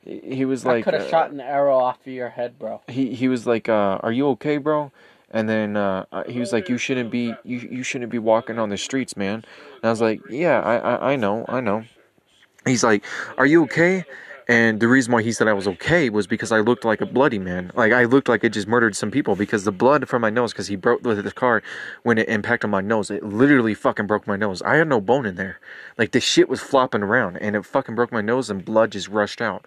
he 0.05 0.45
was 0.45 0.65
I 0.65 0.75
like, 0.75 0.85
could 0.85 0.95
have 0.95 1.05
uh, 1.05 1.11
shot 1.11 1.31
an 1.31 1.41
arrow 1.41 1.77
off 1.79 2.01
of 2.01 2.13
your 2.13 2.31
head, 2.31 2.59
bro. 2.59 2.81
he 2.89 3.15
he 3.15 3.29
was 3.29 3.47
like, 3.47 3.69
uh, 3.69 3.99
"Are 4.03 4.13
you 4.13 4.29
okay, 4.31 4.57
bro?" 4.57 4.93
And 5.31 5.49
then 5.49 5.77
uh, 5.77 6.07
uh, 6.11 6.25
he 6.25 6.41
was 6.41 6.53
like, 6.53 6.69
"You 6.69 6.79
shouldn't 6.79 7.11
be 7.11 7.35
you 7.45 7.59
you 7.59 7.83
shouldn't 7.83 8.11
be 8.11 8.19
walking 8.19 8.59
on 8.59 8.69
the 8.71 8.77
streets, 8.77 9.17
man." 9.17 9.45
And 9.77 9.85
I 9.85 9.91
was 9.91 10.01
like, 10.01 10.21
"Yeah, 10.29 10.61
I 10.61 10.77
I, 10.77 11.13
I 11.13 11.17
know, 11.17 11.45
I 11.49 11.61
know." 11.61 11.85
He's 12.67 12.83
like, 12.85 13.05
"Are 13.39 13.47
you 13.47 13.65
okay?" 13.65 14.05
And 14.51 14.81
the 14.81 14.89
reason 14.89 15.13
why 15.13 15.23
he 15.23 15.31
said 15.31 15.47
I 15.47 15.53
was 15.53 15.69
okay 15.69 16.11
was 16.11 16.27
because 16.27 16.51
I 16.51 16.59
looked 16.59 16.85
like 16.85 17.01
a 17.01 17.07
bloody 17.07 17.39
man. 17.39 17.71
Like 17.77 17.93
I 17.93 18.03
looked 18.03 18.29
like 18.29 18.45
I 18.45 18.49
just 18.49 18.67
murdered 18.67 18.97
some 18.97 19.13
people 19.13 19.37
because 19.37 19.63
the 19.63 19.71
blood 19.71 20.09
from 20.09 20.23
my 20.23 20.31
nose, 20.31 20.53
because 20.53 20.67
he 20.67 20.75
broke 20.75 21.05
with 21.05 21.23
the 21.23 21.31
car 21.31 21.63
when 22.03 22.19
it 22.19 22.29
impacted 22.29 22.69
my 22.69 22.81
nose, 22.81 23.13
it 23.13 23.23
literally 23.23 23.75
fucking 23.75 24.09
broke 24.09 24.27
my 24.27 24.35
nose. 24.35 24.61
I 24.63 24.75
had 24.75 24.89
no 24.89 25.01
bone 25.01 25.25
in 25.25 25.37
there. 25.37 25.61
Like 25.97 26.11
the 26.11 26.19
shit 26.19 26.49
was 26.49 26.61
flopping 26.61 27.05
around 27.05 27.37
and 27.37 27.55
it 27.55 27.65
fucking 27.65 27.95
broke 27.95 28.11
my 28.11 28.23
nose 28.23 28.51
and 28.51 28.65
blood 28.65 28.91
just 28.91 29.07
rushed 29.07 29.41
out. 29.41 29.65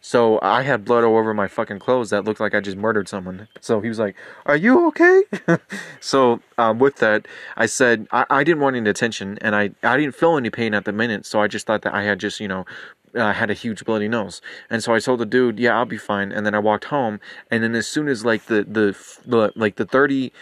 So 0.00 0.40
I 0.40 0.62
had 0.62 0.86
blood 0.86 1.04
all 1.04 1.18
over 1.18 1.34
my 1.34 1.46
fucking 1.46 1.78
clothes 1.78 2.08
that 2.08 2.24
looked 2.24 2.40
like 2.40 2.54
I 2.54 2.60
just 2.60 2.78
murdered 2.78 3.10
someone. 3.10 3.48
So 3.60 3.80
he 3.80 3.88
was 3.88 4.00
like, 4.00 4.16
"Are 4.46 4.56
you 4.56 4.88
okay?" 4.88 5.22
so 6.00 6.40
um, 6.58 6.80
with 6.80 6.96
that, 6.96 7.28
I 7.56 7.66
said 7.66 8.08
I, 8.10 8.26
I 8.28 8.42
didn't 8.42 8.62
want 8.62 8.74
any 8.74 8.90
attention, 8.90 9.38
and 9.42 9.54
I 9.54 9.70
I 9.84 9.96
didn't 9.96 10.16
feel 10.16 10.36
any 10.36 10.50
pain 10.50 10.74
at 10.74 10.86
the 10.86 10.92
minute. 10.92 11.24
So 11.24 11.40
I 11.40 11.46
just 11.46 11.68
thought 11.68 11.82
that 11.82 11.94
I 11.94 12.02
had 12.02 12.18
just 12.18 12.40
you 12.40 12.48
know 12.48 12.64
uh, 13.14 13.32
had 13.32 13.50
a 13.50 13.54
huge 13.54 13.84
bloody 13.84 14.08
nose, 14.08 14.40
and 14.70 14.82
so 14.82 14.94
I 14.94 14.98
told 14.98 15.20
the 15.20 15.26
dude, 15.26 15.58
"Yeah, 15.58 15.76
I'll 15.76 15.84
be 15.84 15.98
fine." 15.98 16.32
And 16.32 16.46
then 16.46 16.54
I 16.54 16.58
walked 16.58 16.84
home, 16.86 17.20
and 17.50 17.62
then 17.62 17.74
as 17.74 17.86
soon 17.86 18.08
as 18.08 18.24
like 18.24 18.46
the 18.46 18.64
the, 18.64 18.96
the 19.26 19.52
like 19.56 19.76
the 19.76 19.86
thirty, 19.86 20.32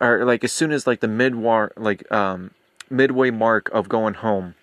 or 0.00 0.24
like 0.24 0.44
as 0.44 0.52
soon 0.52 0.72
as 0.72 0.86
like 0.86 1.00
the 1.00 1.08
mid 1.08 1.34
war 1.34 1.72
like 1.76 2.10
um 2.12 2.52
midway 2.90 3.30
mark 3.30 3.70
of 3.72 3.88
going 3.88 4.14
home. 4.14 4.54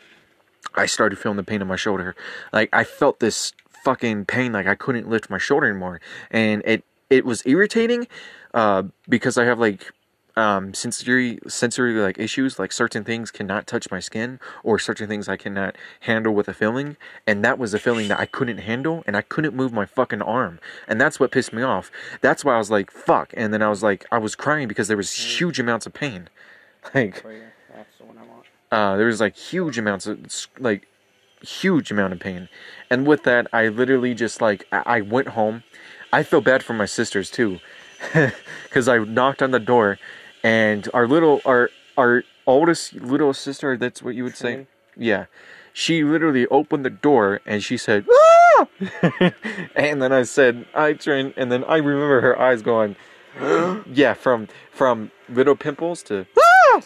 I 0.75 0.85
started 0.85 1.17
feeling 1.17 1.37
the 1.37 1.43
pain 1.43 1.61
in 1.61 1.67
my 1.67 1.75
shoulder. 1.75 2.15
Like 2.53 2.69
I 2.71 2.83
felt 2.83 3.19
this 3.19 3.53
fucking 3.83 4.25
pain 4.25 4.51
like 4.51 4.67
I 4.67 4.75
couldn't 4.75 5.09
lift 5.09 5.29
my 5.29 5.37
shoulder 5.37 5.67
anymore. 5.67 5.99
And 6.31 6.61
it 6.65 6.83
it 7.09 7.25
was 7.25 7.41
irritating 7.45 8.07
uh 8.53 8.83
because 9.07 9.37
I 9.37 9.45
have 9.45 9.59
like 9.59 9.91
um 10.39 10.73
sensory 10.73 11.37
sensory 11.47 11.93
like 12.07 12.17
issues 12.27 12.51
like 12.61 12.71
certain 12.71 13.03
things 13.03 13.27
cannot 13.37 13.67
touch 13.67 13.85
my 13.91 13.99
skin 14.09 14.39
or 14.63 14.79
certain 14.79 15.07
things 15.11 15.27
I 15.27 15.37
cannot 15.43 15.75
handle 16.09 16.33
with 16.33 16.47
a 16.47 16.53
feeling. 16.53 16.89
And 17.27 17.43
that 17.45 17.59
was 17.59 17.73
a 17.73 17.79
feeling 17.79 18.07
that 18.07 18.19
I 18.19 18.25
couldn't 18.37 18.59
handle 18.59 19.03
and 19.05 19.17
I 19.17 19.23
couldn't 19.33 19.55
move 19.61 19.73
my 19.73 19.85
fucking 19.97 20.21
arm. 20.21 20.59
And 20.87 20.99
that's 21.01 21.19
what 21.19 21.31
pissed 21.31 21.51
me 21.51 21.61
off. 21.61 21.91
That's 22.21 22.45
why 22.45 22.53
I 22.55 22.57
was 22.57 22.71
like 22.71 22.89
fuck. 22.91 23.33
And 23.35 23.53
then 23.53 23.61
I 23.61 23.69
was 23.69 23.83
like 23.83 24.05
I 24.11 24.17
was 24.17 24.33
crying 24.35 24.67
because 24.69 24.87
there 24.87 25.01
was 25.03 25.11
huge 25.39 25.59
amounts 25.59 25.85
of 25.85 25.93
pain. 25.93 26.21
Like 26.95 27.21
For 27.21 27.33
you. 27.33 27.43
That's 27.75 27.97
the 27.99 28.05
one 28.05 28.17
I 28.17 28.25
want. 28.31 28.45
uh, 28.71 28.95
there 28.97 29.07
was 29.07 29.19
like 29.19 29.35
huge 29.35 29.77
amounts 29.77 30.07
of 30.07 30.17
like 30.57 30.87
huge 31.41 31.91
amount 31.91 32.13
of 32.13 32.19
pain. 32.19 32.47
And 32.89 33.05
with 33.05 33.23
that 33.23 33.47
i 33.51 33.67
literally 33.67 34.13
just 34.13 34.41
like 34.41 34.65
i, 34.71 34.81
I 34.97 35.01
went 35.01 35.29
home. 35.39 35.63
I 36.13 36.23
feel 36.23 36.39
bad 36.41 36.63
for 36.63 36.73
my 36.73 36.85
sisters 36.85 37.29
too. 37.29 37.59
Because 38.63 38.87
i 38.87 38.97
knocked 38.99 39.41
on 39.41 39.51
the 39.51 39.59
door 39.59 39.97
and 40.43 40.87
our 40.93 41.07
little 41.07 41.41
our 41.45 41.69
our 41.97 42.23
oldest 42.45 42.93
little 42.93 43.33
sister 43.33 43.77
that's 43.77 44.01
what 44.01 44.15
you 44.15 44.23
would 44.23 44.35
say 44.35 44.67
yeah 44.97 45.25
she 45.73 46.03
literally 46.03 46.47
opened 46.47 46.83
the 46.83 46.89
door 46.89 47.41
and 47.45 47.63
she 47.63 47.77
said 47.77 48.05
ah! 48.11 48.67
and 49.75 50.01
then 50.01 50.11
i 50.11 50.23
said 50.23 50.65
i 50.73 50.93
turned 50.93 51.33
and 51.37 51.51
then 51.51 51.63
i 51.65 51.77
remember 51.77 52.21
her 52.21 52.39
eyes 52.39 52.61
going 52.61 52.95
yeah 53.93 54.13
from 54.13 54.47
from 54.71 55.11
little 55.29 55.55
pimples 55.55 56.03
to 56.03 56.25
ah! 56.37 56.81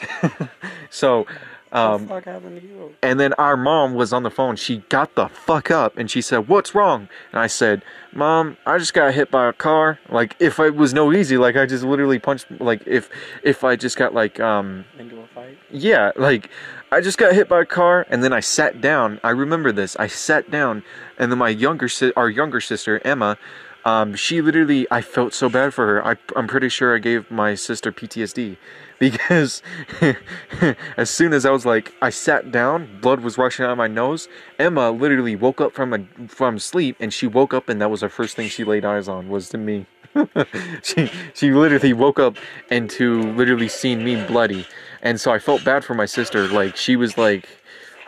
so 0.89 1.25
um 1.73 2.03
the 2.03 2.07
fuck 2.07 2.25
happened 2.25 2.61
to 2.61 2.67
you? 2.67 2.95
and 3.01 3.19
then 3.19 3.33
our 3.33 3.57
mom 3.57 3.93
was 3.95 4.13
on 4.13 4.23
the 4.23 4.29
phone. 4.31 4.55
She 4.55 4.77
got 4.89 5.15
the 5.15 5.27
fuck 5.27 5.71
up 5.71 5.97
and 5.97 6.09
she 6.09 6.21
said, 6.21 6.47
"What's 6.47 6.73
wrong?" 6.75 7.09
And 7.31 7.39
I 7.39 7.47
said, 7.47 7.83
"Mom, 8.13 8.57
I 8.65 8.77
just 8.77 8.93
got 8.93 9.13
hit 9.13 9.31
by 9.31 9.47
a 9.47 9.53
car. 9.53 9.99
Like 10.09 10.35
if 10.39 10.59
it 10.59 10.75
was 10.75 10.93
no 10.93 11.11
easy, 11.11 11.37
like 11.37 11.55
I 11.55 11.65
just 11.65 11.83
literally 11.83 12.19
punched. 12.19 12.45
Like 12.61 12.81
if 12.85 13.09
if 13.43 13.63
I 13.63 13.75
just 13.75 13.97
got 13.97 14.13
like 14.13 14.39
um 14.39 14.85
Into 14.99 15.19
a 15.21 15.27
fight? 15.27 15.57
yeah, 15.71 16.11
like 16.15 16.49
I 16.91 17.01
just 17.01 17.17
got 17.17 17.33
hit 17.33 17.49
by 17.49 17.61
a 17.61 17.65
car 17.65 18.05
and 18.09 18.23
then 18.23 18.33
I 18.33 18.39
sat 18.39 18.79
down. 18.79 19.19
I 19.23 19.31
remember 19.31 19.71
this. 19.71 19.95
I 19.97 20.07
sat 20.07 20.51
down 20.51 20.83
and 21.17 21.31
then 21.31 21.39
my 21.39 21.49
younger 21.49 21.89
si- 21.89 22.13
our 22.15 22.29
younger 22.29 22.61
sister 22.61 23.01
Emma, 23.03 23.37
um, 23.85 24.15
she 24.15 24.41
literally 24.41 24.87
I 24.89 25.01
felt 25.01 25.33
so 25.33 25.49
bad 25.49 25.73
for 25.73 25.85
her. 25.87 26.05
I 26.05 26.15
I'm 26.35 26.47
pretty 26.47 26.69
sure 26.69 26.95
I 26.95 26.99
gave 26.99 27.29
my 27.29 27.55
sister 27.55 27.91
PTSD 27.91 28.57
because 28.99 29.61
as 30.97 31.09
soon 31.09 31.33
as 31.33 31.45
I 31.45 31.51
was 31.51 31.65
like 31.65 31.93
I 32.01 32.09
sat 32.09 32.51
down, 32.51 32.99
blood 33.01 33.19
was 33.19 33.37
rushing 33.37 33.65
out 33.65 33.71
of 33.71 33.77
my 33.77 33.87
nose. 33.87 34.27
Emma 34.57 34.91
literally 34.91 35.35
woke 35.35 35.59
up 35.59 35.73
from 35.73 35.93
a 35.93 36.27
from 36.27 36.59
sleep 36.59 36.95
and 36.99 37.13
she 37.13 37.27
woke 37.27 37.53
up 37.53 37.69
and 37.69 37.81
that 37.81 37.89
was 37.89 38.01
the 38.01 38.09
first 38.09 38.35
thing 38.35 38.47
she 38.47 38.63
laid 38.63 38.85
eyes 38.85 39.07
on 39.07 39.29
was 39.29 39.49
to 39.49 39.57
me. 39.57 39.85
she 40.83 41.11
she 41.33 41.51
literally 41.51 41.93
woke 41.93 42.19
up 42.19 42.37
and 42.69 42.89
to 42.91 43.23
literally 43.33 43.67
seeing 43.67 44.03
me 44.03 44.23
bloody, 44.25 44.65
and 45.01 45.19
so 45.19 45.31
I 45.31 45.39
felt 45.39 45.65
bad 45.65 45.83
for 45.83 45.95
my 45.95 46.05
sister. 46.05 46.47
Like 46.47 46.75
she 46.77 46.95
was 46.95 47.17
like, 47.17 47.47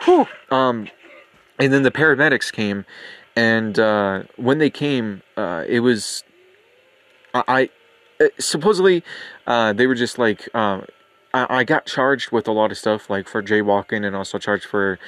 whew. 0.04 0.26
Um, 0.50 0.88
and 1.58 1.72
then 1.72 1.82
the 1.82 1.90
paramedics 1.90 2.52
came, 2.52 2.84
and 3.36 3.78
uh, 3.78 4.22
when 4.36 4.58
they 4.58 4.70
came, 4.70 5.22
uh, 5.36 5.64
it 5.68 5.80
was 5.80 6.24
I, 7.34 7.44
I 7.48 8.24
uh, 8.24 8.28
supposedly 8.38 9.04
uh, 9.46 9.74
they 9.74 9.86
were 9.86 9.94
just 9.94 10.18
like 10.18 10.52
um, 10.54 10.86
I, 11.34 11.58
I 11.58 11.64
got 11.64 11.84
charged 11.84 12.32
with 12.32 12.48
a 12.48 12.52
lot 12.52 12.70
of 12.70 12.78
stuff 12.78 13.10
like 13.10 13.28
for 13.28 13.42
jaywalking 13.42 14.06
and 14.06 14.16
also 14.16 14.38
charged 14.38 14.64
for 14.64 14.98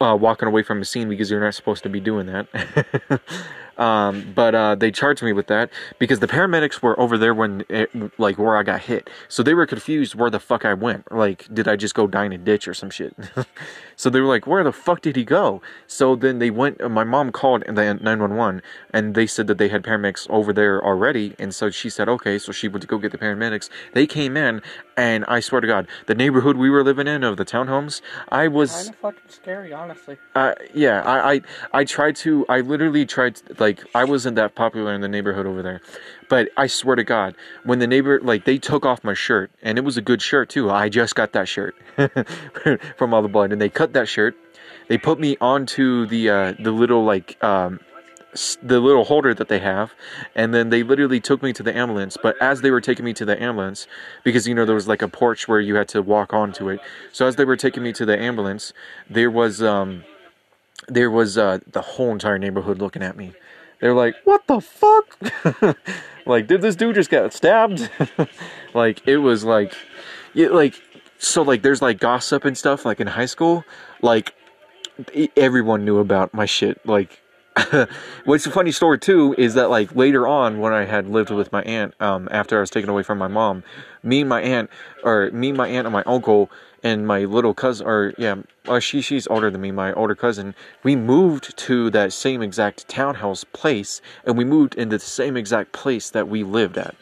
uh, 0.00 0.16
walking 0.18 0.46
away 0.46 0.62
from 0.62 0.80
a 0.80 0.84
scene 0.84 1.08
because 1.08 1.30
you're 1.30 1.40
not 1.40 1.54
supposed 1.54 1.82
to 1.82 1.88
be 1.88 2.00
doing 2.00 2.26
that. 2.26 3.20
um, 3.78 4.32
but 4.34 4.54
uh, 4.54 4.74
they 4.74 4.90
charged 4.90 5.22
me 5.22 5.32
with 5.32 5.46
that 5.48 5.70
because 5.98 6.20
the 6.20 6.26
paramedics 6.28 6.82
were 6.82 6.98
over 6.98 7.16
there 7.18 7.34
when 7.34 7.64
it, 7.68 7.90
like 8.18 8.38
where 8.38 8.56
I 8.56 8.62
got 8.62 8.80
hit, 8.82 9.08
so 9.28 9.42
they 9.42 9.54
were 9.54 9.66
confused 9.66 10.14
where 10.14 10.30
the 10.30 10.40
fuck 10.40 10.64
I 10.64 10.74
went. 10.74 11.10
Like, 11.12 11.52
did 11.52 11.66
I 11.68 11.76
just 11.76 11.94
go 11.94 12.06
die 12.06 12.24
in 12.26 12.32
a 12.32 12.38
ditch 12.38 12.66
or 12.68 12.74
some 12.74 12.90
shit? 12.90 13.14
so 13.96 14.10
they 14.10 14.20
were 14.20 14.26
like, 14.28 14.46
"Where 14.46 14.62
the 14.64 14.72
fuck 14.72 15.00
did 15.02 15.16
he 15.16 15.24
go?" 15.24 15.60
So 15.86 16.16
then 16.16 16.38
they 16.38 16.50
went. 16.50 16.80
uh, 16.80 16.88
My 16.88 17.04
mom 17.04 17.32
called 17.32 17.64
the 17.66 17.72
911 17.72 18.62
and 18.92 19.14
they 19.14 19.26
said 19.26 19.46
that 19.48 19.58
they 19.58 19.68
had 19.68 19.82
paramedics 19.82 20.28
over 20.30 20.52
there 20.52 20.84
already, 20.84 21.34
and 21.38 21.54
so 21.54 21.70
she 21.70 21.90
said, 21.90 22.08
"Okay." 22.08 22.38
So 22.38 22.52
she 22.52 22.68
went 22.68 22.82
to 22.82 22.86
go 22.88 22.98
get 22.98 23.12
the 23.12 23.18
paramedics. 23.18 23.68
They 23.92 24.06
came 24.06 24.36
in, 24.36 24.62
and 24.96 25.24
I 25.28 25.40
swear 25.40 25.60
to 25.60 25.66
God, 25.66 25.86
the 26.06 26.14
neighborhood 26.14 26.56
we 26.56 26.70
were 26.70 26.84
living 26.84 27.06
in 27.06 27.24
of 27.24 27.36
the 27.36 27.44
townhomes, 27.44 28.00
I 28.30 28.48
was 28.48 28.72
Kind 28.72 28.88
of 28.90 28.96
fucking 28.96 29.20
scary, 29.28 29.72
honestly. 29.72 30.16
uh, 30.34 30.54
yeah, 30.72 31.00
I, 31.02 31.32
I, 31.34 31.40
I 31.72 31.84
tried 31.84 32.16
to, 32.16 32.44
I 32.48 32.60
literally 32.60 33.04
tried, 33.06 33.36
to, 33.36 33.54
like, 33.58 33.63
I 33.94 34.04
wasn't 34.04 34.36
that 34.36 34.54
popular 34.54 34.92
in 34.92 35.00
the 35.00 35.08
neighborhood 35.08 35.46
over 35.46 35.62
there. 35.62 35.80
But 36.28 36.48
I 36.56 36.66
swear 36.66 36.96
to 36.96 37.04
God, 37.04 37.34
when 37.64 37.78
the 37.78 37.86
neighbor, 37.86 38.20
like, 38.20 38.44
they 38.44 38.58
took 38.58 38.84
off 38.84 39.04
my 39.04 39.14
shirt, 39.14 39.50
and 39.62 39.78
it 39.78 39.82
was 39.82 39.96
a 39.96 40.02
good 40.02 40.22
shirt 40.22 40.48
too. 40.48 40.70
I 40.70 40.88
just 40.88 41.14
got 41.14 41.32
that 41.32 41.48
shirt 41.48 41.76
from 42.96 43.14
all 43.14 43.22
the 43.22 43.28
blood, 43.28 43.52
and 43.52 43.60
they 43.60 43.68
cut 43.68 43.92
that 43.92 44.08
shirt. 44.08 44.36
They 44.88 44.98
put 44.98 45.18
me 45.18 45.36
onto 45.40 46.06
the, 46.06 46.30
uh, 46.30 46.52
the 46.58 46.72
little, 46.72 47.04
like, 47.04 47.42
um, 47.42 47.80
the 48.62 48.80
little 48.80 49.04
holder 49.04 49.32
that 49.32 49.48
they 49.48 49.60
have 49.60 49.94
and 50.34 50.52
then 50.52 50.70
they 50.70 50.82
literally 50.82 51.20
took 51.20 51.40
me 51.40 51.52
to 51.52 51.62
the 51.62 51.76
ambulance 51.76 52.16
but 52.20 52.36
as 52.42 52.62
they 52.62 52.70
were 52.72 52.80
taking 52.80 53.04
me 53.04 53.12
to 53.12 53.24
the 53.24 53.40
ambulance 53.40 53.86
because 54.24 54.48
you 54.48 54.54
know 54.54 54.64
there 54.64 54.74
was 54.74 54.88
like 54.88 55.02
a 55.02 55.08
porch 55.08 55.46
where 55.46 55.60
you 55.60 55.76
had 55.76 55.86
to 55.86 56.02
walk 56.02 56.32
onto 56.32 56.68
it 56.68 56.80
so 57.12 57.26
as 57.26 57.36
they 57.36 57.44
were 57.44 57.56
taking 57.56 57.82
me 57.82 57.92
to 57.92 58.04
the 58.04 58.18
ambulance 58.20 58.72
there 59.08 59.30
was 59.30 59.62
um 59.62 60.04
there 60.88 61.10
was 61.10 61.38
uh 61.38 61.58
the 61.70 61.80
whole 61.80 62.10
entire 62.10 62.38
neighborhood 62.38 62.78
looking 62.78 63.02
at 63.02 63.16
me 63.16 63.32
They're 63.80 63.94
like, 63.94 64.14
"What 64.24 64.46
the 64.46 64.60
fuck?" 64.60 65.76
like, 66.26 66.46
did 66.46 66.62
this 66.62 66.76
dude 66.76 66.94
just 66.94 67.10
get 67.10 67.32
stabbed? 67.32 67.90
like, 68.74 69.06
it 69.06 69.18
was 69.18 69.44
like, 69.44 69.74
yeah, 70.32 70.48
like, 70.48 70.80
so 71.18 71.42
like, 71.42 71.62
there's 71.62 71.82
like 71.82 72.00
gossip 72.00 72.44
and 72.44 72.56
stuff. 72.56 72.84
Like 72.84 73.00
in 73.00 73.06
high 73.06 73.26
school, 73.26 73.64
like 74.02 74.34
everyone 75.36 75.84
knew 75.84 75.98
about 75.98 76.32
my 76.34 76.46
shit. 76.46 76.84
Like, 76.86 77.20
what's 78.24 78.46
a 78.46 78.50
funny 78.50 78.72
story 78.72 78.98
too 78.98 79.34
is 79.38 79.54
that 79.54 79.70
like 79.70 79.94
later 79.94 80.26
on 80.26 80.58
when 80.58 80.72
I 80.72 80.84
had 80.84 81.08
lived 81.08 81.30
with 81.30 81.52
my 81.52 81.62
aunt, 81.62 81.94
um, 82.00 82.28
after 82.30 82.56
I 82.56 82.60
was 82.60 82.70
taken 82.70 82.90
away 82.90 83.02
from 83.02 83.18
my 83.18 83.28
mom, 83.28 83.62
me 84.02 84.20
and 84.20 84.28
my 84.28 84.42
aunt, 84.42 84.70
or 85.02 85.30
me, 85.30 85.52
my 85.52 85.68
aunt, 85.68 85.86
and 85.86 85.92
my 85.92 86.02
uncle, 86.04 86.50
and 86.84 87.06
my 87.06 87.24
little 87.24 87.54
cousin, 87.54 87.86
or 87.86 88.12
yeah, 88.18 88.36
she 88.78 89.00
she's 89.00 89.26
older 89.26 89.50
than 89.50 89.62
me, 89.62 89.72
my 89.72 89.92
older 89.94 90.14
cousin, 90.14 90.54
we 90.82 90.94
moved 90.94 91.56
to 91.56 91.90
that 91.90 92.12
same 92.12 92.42
exact 92.42 92.86
townhouse 92.86 93.42
place, 93.42 94.02
and 94.24 94.36
we 94.36 94.44
moved 94.44 94.74
into 94.76 94.98
the 94.98 95.04
same 95.04 95.36
exact 95.36 95.72
place 95.72 96.10
that 96.10 96.28
we 96.28 96.44
lived 96.44 96.76
at 96.76 96.94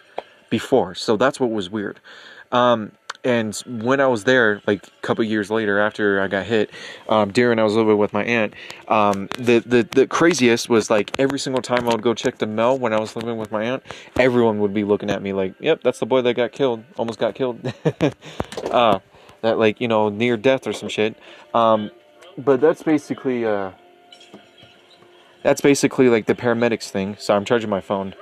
before. 0.49 0.95
So 0.95 1.17
that's 1.17 1.41
what 1.41 1.51
was 1.51 1.69
weird. 1.69 1.99
Um, 2.53 2.93
and 3.25 3.55
when 3.67 4.01
I 4.01 4.07
was 4.07 4.25
there, 4.25 4.61
like 4.67 4.87
a 4.87 4.91
couple 5.01 5.25
years 5.25 5.51
later 5.51 5.79
after 5.79 6.21
I 6.21 6.29
got 6.29 6.45
hit, 6.45 6.71
um, 7.09 7.33
during 7.33 7.59
I 7.59 7.63
was 7.63 7.75
living 7.75 7.97
with 7.97 8.13
my 8.13 8.25
aunt, 8.25 8.55
um, 8.89 9.29
the, 9.39 9.61
the 9.61 9.87
the 9.91 10.07
craziest 10.07 10.69
was 10.69 10.91
like 10.91 11.19
every 11.19 11.39
single 11.39 11.63
time 11.63 11.89
I 11.89 11.93
would 11.93 12.03
go 12.03 12.15
check 12.15 12.39
the 12.39 12.47
mail 12.47 12.79
when 12.79 12.93
I 12.93 13.01
was 13.01 13.15
living 13.17 13.37
with 13.37 13.51
my 13.53 13.65
aunt, 13.65 13.83
everyone 14.17 14.59
would 14.61 14.75
be 14.75 14.85
looking 14.85 15.11
at 15.11 15.23
me 15.23 15.33
like, 15.33 15.55
"Yep, 15.61 15.83
that's 15.83 16.01
the 16.01 16.07
boy 16.07 16.23
that 16.23 16.35
got 16.35 16.53
killed, 16.53 16.85
almost 16.97 17.21
got 17.21 17.35
killed." 17.37 17.73
uh, 18.71 18.99
that 19.43 19.59
like 19.59 19.81
you 19.81 19.89
know 19.89 20.09
near 20.09 20.37
death 20.37 20.67
or 20.67 20.73
some 20.73 20.89
shit. 20.89 21.17
Um, 21.55 21.91
but 22.39 22.61
that's 22.61 22.83
basically 22.83 23.45
uh, 23.45 23.73
that's 25.43 25.61
basically 25.61 26.09
like 26.09 26.27
the 26.27 26.35
paramedics 26.35 26.89
thing. 26.89 27.17
So 27.19 27.37
I'm 27.37 27.45
charging 27.45 27.71
my 27.71 27.81
phone. 27.81 28.15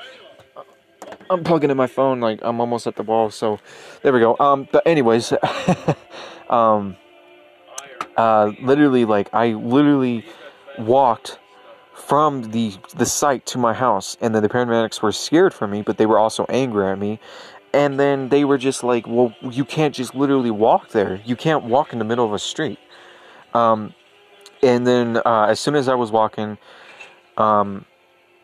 I'm 1.29 1.45
plugging 1.45 1.71
in 1.71 1.77
my 1.77 1.87
phone 1.87 2.21
like 2.21 2.41
I'm 2.43 2.61
almost 2.61 2.87
at 2.87 2.97
the 2.97 3.03
wall. 3.03 3.31
So 3.31 3.61
there 4.03 4.13
we 4.13 4.21
go. 4.21 4.37
Um, 4.41 4.69
but 4.73 4.87
anyways, 4.87 5.33
um, 6.51 6.97
uh, 8.17 8.53
literally 8.61 9.05
like 9.05 9.33
I 9.33 9.49
literally 9.53 10.25
walked 10.79 11.39
from 11.95 12.51
the 12.51 12.75
the 12.97 13.07
site 13.07 13.47
to 13.47 13.59
my 13.59 13.73
house, 13.73 14.17
and 14.21 14.35
then 14.35 14.43
the 14.43 14.49
paramedics 14.49 15.03
were 15.03 15.13
scared 15.13 15.55
for 15.55 15.69
me, 15.69 15.83
but 15.83 15.99
they 15.99 16.07
were 16.07 16.19
also 16.19 16.45
angry 16.49 16.87
at 16.91 16.99
me. 16.99 17.21
And 17.73 18.01
then 18.01 18.31
they 18.31 18.45
were 18.45 18.59
just 18.59 18.83
like, 18.83 19.07
"Well, 19.07 19.35
you 19.43 19.65
can't 19.65 19.95
just 19.95 20.15
literally 20.15 20.51
walk 20.51 20.89
there. 20.89 21.21
You 21.25 21.37
can't 21.37 21.65
walk 21.65 21.93
in 21.93 21.99
the 21.99 22.05
middle 22.05 22.25
of 22.25 22.33
a 22.33 22.39
street." 22.39 22.79
Um, 23.55 23.95
and 24.63 24.87
then 24.87 25.19
uh, 25.19 25.47
as 25.49 25.61
soon 25.61 25.75
as 25.75 25.89
I 25.89 25.95
was 25.95 26.11
walking, 26.11 26.59
um, 27.37 27.87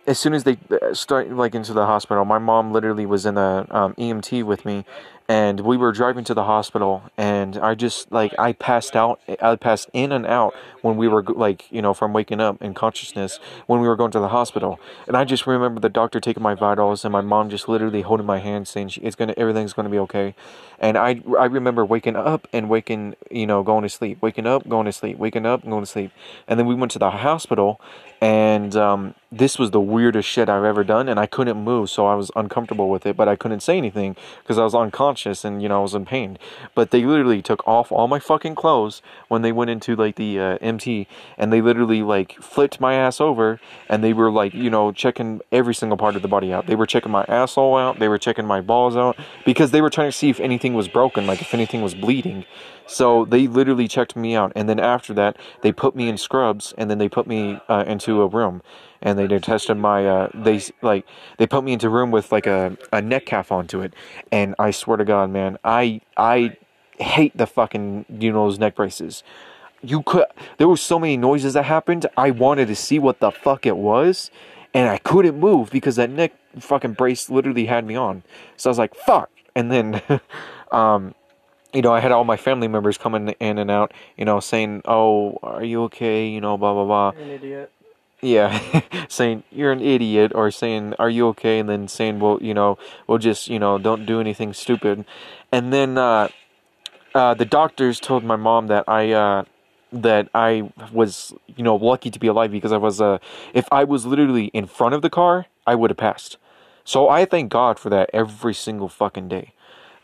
as 0.07 0.19
soon 0.19 0.33
as 0.33 0.45
they 0.45 0.59
uh, 0.71 0.95
start 0.95 1.31
like 1.31 1.55
into 1.55 1.73
the 1.73 1.87
hospital, 1.87 2.25
my 2.25 2.39
mom 2.39 2.73
literally 2.73 3.07
was 3.07 3.27
in 3.27 3.35
the 3.35 3.67
um, 3.71 3.95
EMT 3.95 4.45
with 4.45 4.65
me, 4.65 4.85
and 5.29 5.61
we 5.61 5.77
were 5.77 5.93
driving 5.93 6.25
to 6.25 6.35
the 6.35 6.45
hospital, 6.45 7.03
and 7.17 7.57
I 7.57 7.75
just 7.75 8.13
like 8.13 8.35
I 8.39 8.53
passed 8.53 8.95
out, 8.95 9.21
I 9.41 9.57
passed 9.57 9.91
in 9.93 10.13
and 10.13 10.27
out 10.27 10.55
when 10.83 10.97
we 10.97 11.09
were 11.09 11.23
like 11.23 11.71
you 11.71 11.83
know 11.83 11.95
from 11.95 12.13
waking 12.13 12.41
up 12.41 12.63
in 12.63 12.75
consciousness 12.75 13.39
when 13.67 13.81
we 13.81 13.89
were 13.89 13.97
going 13.97 14.13
to 14.13 14.21
the 14.21 14.29
hospital, 14.29 14.79
and 15.07 15.17
I 15.17 15.25
just 15.25 15.47
remember 15.47 15.81
the 15.81 15.89
doctor 15.89 16.21
taking 16.21 16.43
my 16.43 16.55
vitals 16.55 17.05
and 17.05 17.13
my 17.13 17.21
mom 17.21 17.51
just 17.51 17.69
literally 17.69 18.03
holding 18.03 18.27
my 18.27 18.39
hand 18.39 18.69
saying 18.69 18.89
she, 18.89 19.01
it's 19.01 19.17
gonna 19.17 19.35
everything's 19.37 19.73
gonna 19.73 19.89
be 19.89 19.99
okay, 19.99 20.35
and 20.79 20.97
I 20.97 21.23
I 21.39 21.47
remember 21.47 21.85
waking 21.85 22.17
up 22.17 22.49
and 22.53 22.69
waking 22.69 23.17
you 23.31 23.47
know 23.47 23.63
going 23.63 23.83
to 23.83 23.89
sleep, 23.89 24.21
waking 24.21 24.47
up, 24.47 24.69
going 24.69 24.87
to 24.87 24.93
sleep, 24.93 25.19
waking 25.19 25.47
up, 25.47 25.65
going 25.65 25.83
to 25.83 25.91
sleep, 25.91 26.11
and 26.47 26.59
then 26.59 26.67
we 26.67 26.75
went 26.75 26.93
to 26.93 26.99
the 26.99 27.11
hospital, 27.11 27.81
and 28.21 28.75
um, 28.77 29.15
this 29.31 29.59
was 29.59 29.73
the 29.73 29.81
weirdest 29.81 30.29
shit 30.29 30.49
I've 30.49 30.65
ever 30.65 30.85
done, 30.85 31.09
and 31.09 31.21
I 31.21 31.27
couldn't 31.27 31.63
move, 31.63 31.91
so 31.91 32.07
I 32.07 32.15
was 32.15 32.31
uncomfortable 32.35 32.89
with 32.89 33.05
it, 33.05 33.17
but 33.17 33.29
I 33.29 33.37
couldn't 33.37 33.61
say 33.61 33.77
anything 33.77 34.17
because 34.43 34.59
I 34.59 34.65
was 34.65 34.75
unconscious 34.75 35.45
and 35.45 35.63
you 35.63 35.69
know 35.69 35.81
I 35.81 35.83
was 35.83 35.95
in 35.95 36.07
pain. 36.07 36.39
But 36.75 36.91
they 36.91 37.05
literally 37.05 37.43
took 37.43 37.67
off 37.69 37.93
all 37.93 38.09
my 38.09 38.19
fucking 38.19 38.55
clothes 38.55 39.03
when 39.29 39.43
they 39.43 39.53
went 39.53 39.71
into 39.71 39.95
like 39.95 40.17
the 40.17 40.41
uh, 40.41 40.59
MT, 40.61 41.07
and 41.37 41.53
they 41.53 41.61
literally 41.61 42.03
like 42.03 42.41
flipped 42.41 42.81
my 42.81 42.95
ass 42.95 43.21
over, 43.21 43.61
and 43.89 44.03
they 44.03 44.13
were 44.13 44.31
like 44.31 44.55
you 44.55 44.71
know 44.71 44.93
checking 44.93 45.41
every 45.53 45.75
single 45.75 45.99
part 45.99 46.17
of 46.17 46.23
the 46.23 46.29
body 46.29 46.53
out. 46.53 46.67
They 46.67 46.77
were 46.77 46.87
checking 46.87 47.13
my 47.13 47.25
asshole 47.29 47.77
out, 47.77 47.99
they 47.99 48.09
were 48.09 48.19
checking 48.19 48.47
my 48.47 48.61
balls 48.61 48.97
out 48.97 49.17
because 49.45 49.71
they 49.71 49.83
were 49.83 49.91
trying 49.91 50.09
to 50.09 50.17
see 50.17 50.31
if 50.31 50.41
anything 50.41 50.66
was 50.75 50.89
broken, 50.89 51.27
like 51.27 51.41
if 51.41 51.55
anything 51.55 51.83
was 51.83 51.95
bleeding. 51.95 52.45
So 52.87 53.25
they 53.25 53.49
literally 53.49 53.89
checked 53.89 54.15
me 54.15 54.37
out, 54.37 54.53
and 54.55 54.69
then 54.69 54.79
after 54.79 55.13
that, 55.15 55.37
they 55.63 55.73
put 55.73 55.97
me 55.97 56.09
in 56.09 56.17
scrubs, 56.17 56.73
and 56.79 56.89
then 56.89 56.99
they 56.99 57.09
put 57.09 57.27
me 57.27 57.61
uh, 57.69 57.85
into 57.87 58.23
a 58.23 58.27
room, 58.29 58.63
and 59.03 59.19
they 59.19 59.27
tested 59.39 59.77
my. 59.77 60.07
Uh, 60.07 60.31
they 60.35 60.63
like 60.83 61.05
they 61.39 61.47
put 61.47 61.65
me 61.65 61.73
into 61.73 61.89
a 61.89 61.91
room 61.91 62.11
with 62.11 62.31
like 62.31 62.47
a, 62.47 62.77
a 62.93 63.03
neck 63.03 63.27
calf 63.27 63.51
onto 63.51 63.81
it, 63.81 63.93
and 64.31 64.55
I 64.59 64.71
swear 64.71 64.97
to 64.97 65.05
God, 65.05 65.31
man, 65.31 65.59
I 65.65 66.01
I 66.17 66.57
hate 66.99 67.37
the 67.37 67.47
fucking 67.47 68.07
you 68.09 68.33
know 68.33 68.47
those 68.47 68.59
neck 68.59 68.77
braces. 68.77 69.25
You 69.83 70.03
could 70.03 70.27
there 70.59 70.69
were 70.69 70.77
so 70.77 70.99
many 70.99 71.17
noises 71.17 71.55
that 71.55 71.65
happened. 71.65 72.07
I 72.17 72.31
wanted 72.31 72.69
to 72.69 72.77
see 72.77 72.99
what 73.01 73.19
the 73.19 73.33
fuck 73.33 73.67
it 73.67 73.77
was, 73.77 74.31
and 74.73 74.89
I 74.89 74.99
couldn't 74.99 75.39
move 75.39 75.71
because 75.71 75.97
that 75.97 76.11
neck 76.11 76.33
fucking 76.59 76.93
brace 76.93 77.29
literally 77.29 77.67
had 77.67 77.85
me 77.85 77.97
on. 77.97 78.23
So 78.57 78.71
I 78.71 78.73
was 78.73 78.79
like, 78.79 78.95
fuck, 78.95 79.29
and 79.57 79.73
then. 79.73 80.03
um 80.73 81.15
you 81.73 81.83
know, 81.83 81.93
I 81.93 82.01
had 82.01 82.11
all 82.11 82.25
my 82.25 82.39
family 82.39 82.69
members 82.69 82.97
coming 82.97 83.29
in 83.39 83.59
and 83.59 83.71
out, 83.71 83.93
you 84.17 84.25
know, 84.25 84.41
saying, 84.41 84.83
"Oh, 84.87 85.39
are 85.43 85.63
you 85.65 85.83
okay?" 85.85 86.27
You 86.27 86.41
know, 86.41 86.57
blah 86.57 86.73
blah 86.73 86.85
blah. 86.85 87.13
You're 87.15 87.23
an 87.23 87.31
idiot. 87.31 87.73
Yeah, 88.23 88.81
saying 89.09 89.43
you're 89.51 89.73
an 89.73 89.83
idiot, 89.83 90.33
or 90.35 90.51
saying, 90.51 90.95
"Are 90.99 91.11
you 91.11 91.29
okay?" 91.29 91.59
And 91.59 91.69
then 91.69 91.87
saying, 91.87 92.19
"Well, 92.21 92.39
you 92.41 92.55
know, 92.55 92.79
we'll 93.07 93.19
just, 93.19 93.49
you 93.49 93.59
know, 93.59 93.77
don't 93.79 94.07
do 94.07 94.21
anything 94.21 94.55
stupid." 94.55 95.05
And 95.53 95.73
then 95.73 95.99
uh, 95.99 96.29
uh, 97.15 97.35
the 97.35 97.45
doctors 97.45 98.01
told 98.01 98.25
my 98.25 98.37
mom 98.37 98.69
that 98.69 98.85
I 98.89 99.13
uh, 99.13 99.45
that 99.93 100.29
I 100.35 100.71
was, 100.93 101.35
you 101.57 101.63
know, 101.63 101.77
lucky 101.77 102.11
to 102.11 102.19
be 102.19 102.27
alive 102.27 102.51
because 102.51 102.73
I 102.73 102.79
was. 102.79 103.01
Uh, 103.01 103.19
if 103.53 103.69
I 103.71 103.85
was 103.85 104.07
literally 104.07 104.47
in 104.47 104.67
front 104.67 104.95
of 104.95 105.03
the 105.03 105.11
car, 105.11 105.47
I 105.67 105.75
would 105.75 105.91
have 105.91 105.99
passed. 105.99 106.39
So 106.85 107.09
I 107.09 107.25
thank 107.25 107.51
God 107.51 107.79
for 107.79 107.91
that 107.91 108.09
every 108.15 108.55
single 108.55 108.89
fucking 108.89 109.29
day. 109.29 109.53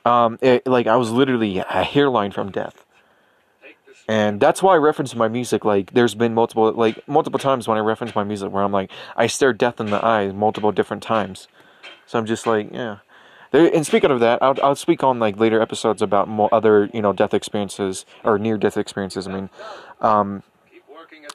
Um, 0.04 0.38
it, 0.40 0.66
like 0.66 0.86
I 0.86 0.96
was 0.96 1.10
literally 1.10 1.58
a 1.58 1.84
hairline 1.84 2.32
from 2.32 2.50
death, 2.50 2.84
and 4.08 4.40
that's 4.40 4.62
why 4.62 4.74
I 4.74 4.78
reference 4.78 5.14
my 5.14 5.28
music. 5.28 5.64
Like, 5.64 5.92
there's 5.92 6.14
been 6.14 6.34
multiple, 6.34 6.72
like 6.72 7.06
multiple 7.08 7.38
times 7.38 7.68
when 7.68 7.78
I 7.78 7.80
reference 7.80 8.14
my 8.14 8.24
music 8.24 8.50
where 8.50 8.64
I'm 8.64 8.72
like, 8.72 8.90
I 9.16 9.26
stare 9.26 9.52
death 9.52 9.80
in 9.80 9.86
the 9.86 10.04
eye 10.04 10.32
multiple 10.32 10.72
different 10.72 11.02
times. 11.02 11.46
So 12.06 12.18
I'm 12.18 12.26
just 12.26 12.46
like, 12.46 12.72
yeah. 12.72 12.98
There, 13.52 13.72
and 13.72 13.86
speaking 13.86 14.10
of 14.10 14.20
that, 14.20 14.42
I'll, 14.42 14.56
I'll 14.62 14.74
speak 14.74 15.04
on 15.04 15.18
like 15.18 15.38
later 15.38 15.60
episodes 15.60 16.02
about 16.02 16.26
more 16.26 16.52
other 16.52 16.90
you 16.92 17.02
know 17.02 17.12
death 17.12 17.34
experiences 17.34 18.04
or 18.24 18.38
near 18.38 18.56
death 18.56 18.76
experiences. 18.76 19.28
I 19.28 19.32
mean, 19.32 19.50
um, 20.00 20.42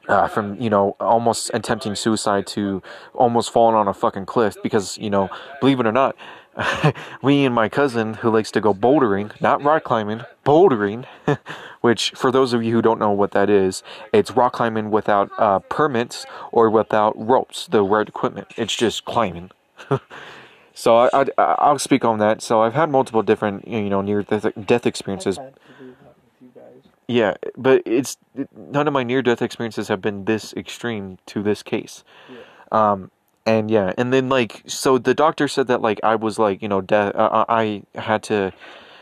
uh, 0.08 0.27
from 0.27 0.60
you 0.60 0.69
know 0.69 0.95
almost 0.99 1.51
attempting 1.53 1.95
suicide 1.95 2.47
to 2.47 2.82
almost 3.13 3.51
falling 3.51 3.75
on 3.75 3.88
a 3.88 3.93
fucking 3.93 4.25
cliff 4.25 4.58
because 4.63 4.97
you 4.97 5.10
know 5.10 5.30
believe 5.60 5.80
it 5.80 5.86
or 5.86 5.91
not 5.91 6.15
me 7.23 7.45
and 7.45 7.53
my 7.53 7.69
cousin 7.69 8.15
who 8.15 8.29
likes 8.29 8.51
to 8.51 8.59
go 8.61 8.73
bouldering 8.73 9.39
not 9.41 9.61
rock 9.63 9.83
climbing 9.83 10.21
bouldering 10.45 11.05
which 11.81 12.11
for 12.11 12.31
those 12.31 12.53
of 12.53 12.63
you 12.63 12.73
who 12.73 12.81
don't 12.81 12.99
know 12.99 13.11
what 13.11 13.31
that 13.31 13.49
is 13.49 13.83
it's 14.11 14.31
rock 14.31 14.53
climbing 14.53 14.89
without 14.89 15.29
uh, 15.37 15.59
permits 15.59 16.25
or 16.51 16.69
without 16.69 17.13
ropes 17.17 17.67
the 17.67 17.83
right 17.83 18.07
equipment 18.07 18.47
it's 18.57 18.75
just 18.75 19.05
climbing 19.05 19.51
so 20.73 20.97
I, 20.97 21.09
I 21.13 21.25
i'll 21.37 21.79
speak 21.79 22.03
on 22.03 22.17
that 22.19 22.41
so 22.41 22.61
i've 22.61 22.73
had 22.73 22.89
multiple 22.89 23.21
different 23.21 23.67
you 23.67 23.89
know 23.89 24.01
near 24.01 24.23
death, 24.23 24.47
death 24.65 24.85
experiences 24.87 25.37
I've 25.37 25.45
had 25.45 25.53
to 25.55 25.83
do 25.83 25.95
that 26.01 26.15
with 26.15 26.41
you 26.41 26.51
guys. 26.55 26.91
yeah, 27.07 27.33
but 27.55 27.83
it's 27.85 28.17
none 28.55 28.87
of 28.87 28.93
my 28.93 29.03
near 29.03 29.21
death 29.21 29.41
experiences 29.43 29.89
have 29.89 30.01
been 30.01 30.25
this 30.25 30.53
extreme 30.53 31.19
to 31.27 31.43
this 31.43 31.61
case. 31.61 32.03
Yeah. 32.29 32.37
Um, 32.71 33.11
and 33.47 33.71
yeah, 33.71 33.93
and 33.97 34.12
then 34.12 34.27
like 34.27 34.62
so 34.67 34.97
the 34.97 35.13
doctor 35.13 35.47
said 35.47 35.67
that 35.67 35.81
like 35.81 35.99
I 36.03 36.15
was 36.15 36.38
like 36.38 36.62
you 36.62 36.67
know 36.67 36.81
death. 36.81 37.15
Uh, 37.15 37.45
I 37.47 37.83
had 37.95 38.21
to. 38.23 38.51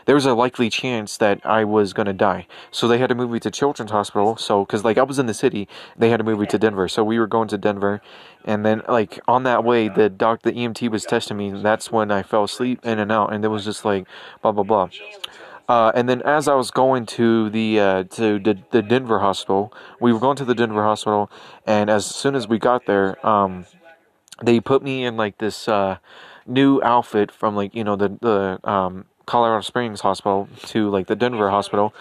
There 0.06 0.14
was 0.14 0.24
a 0.24 0.34
likely 0.34 0.70
chance 0.70 1.16
that 1.16 1.44
I 1.44 1.64
was 1.64 1.92
gonna 1.92 2.12
die, 2.12 2.46
so 2.70 2.86
they 2.86 2.98
had 2.98 3.08
to 3.08 3.16
move 3.16 3.28
me 3.28 3.40
to 3.40 3.50
Children's 3.50 3.90
Hospital. 3.90 4.36
So, 4.36 4.64
cause 4.64 4.84
like 4.84 4.98
I 4.98 5.02
was 5.02 5.18
in 5.18 5.26
the 5.26 5.34
city, 5.34 5.68
they 5.98 6.10
had 6.10 6.18
to 6.18 6.24
move 6.24 6.38
me 6.38 6.46
to 6.46 6.58
Denver. 6.58 6.86
So 6.86 7.02
we 7.02 7.18
were 7.18 7.26
going 7.26 7.48
to 7.48 7.58
Denver, 7.58 8.00
and 8.44 8.64
then 8.64 8.82
like 8.88 9.18
on 9.26 9.42
that 9.42 9.64
way, 9.64 9.88
the 9.88 10.08
doc, 10.08 10.42
the 10.42 10.52
EMT 10.52 10.88
was 10.92 11.04
testing 11.04 11.36
me. 11.36 11.50
That's 11.50 11.90
when 11.90 12.12
I 12.12 12.22
fell 12.22 12.44
asleep 12.44 12.86
in 12.86 13.00
and 13.00 13.10
out, 13.10 13.32
and 13.32 13.44
it 13.44 13.48
was 13.48 13.64
just 13.64 13.84
like 13.84 14.06
blah 14.42 14.52
blah 14.52 14.62
blah. 14.62 14.90
Uh, 15.68 15.90
and 15.96 16.08
then 16.08 16.22
as 16.22 16.46
I 16.46 16.54
was 16.54 16.70
going 16.70 17.04
to 17.06 17.50
the 17.50 17.80
uh, 17.80 18.02
to 18.04 18.38
the, 18.38 18.56
the 18.70 18.82
Denver 18.82 19.18
hospital, 19.18 19.74
we 20.00 20.12
were 20.12 20.20
going 20.20 20.36
to 20.36 20.44
the 20.44 20.54
Denver 20.54 20.84
hospital, 20.84 21.28
and 21.66 21.90
as 21.90 22.06
soon 22.06 22.36
as 22.36 22.46
we 22.46 22.60
got 22.60 22.86
there, 22.86 23.26
um, 23.26 23.66
they 24.42 24.60
put 24.60 24.82
me 24.82 25.04
in 25.04 25.16
like 25.16 25.38
this 25.38 25.68
uh, 25.68 25.98
new 26.46 26.80
outfit 26.82 27.30
from 27.30 27.56
like 27.56 27.74
you 27.74 27.84
know 27.84 27.96
the 27.96 28.16
the 28.20 28.68
um, 28.68 29.06
Colorado 29.26 29.62
Springs 29.62 30.00
hospital 30.00 30.48
to 30.66 30.88
like 30.90 31.06
the 31.06 31.16
Denver 31.16 31.50
hospital, 31.50 31.94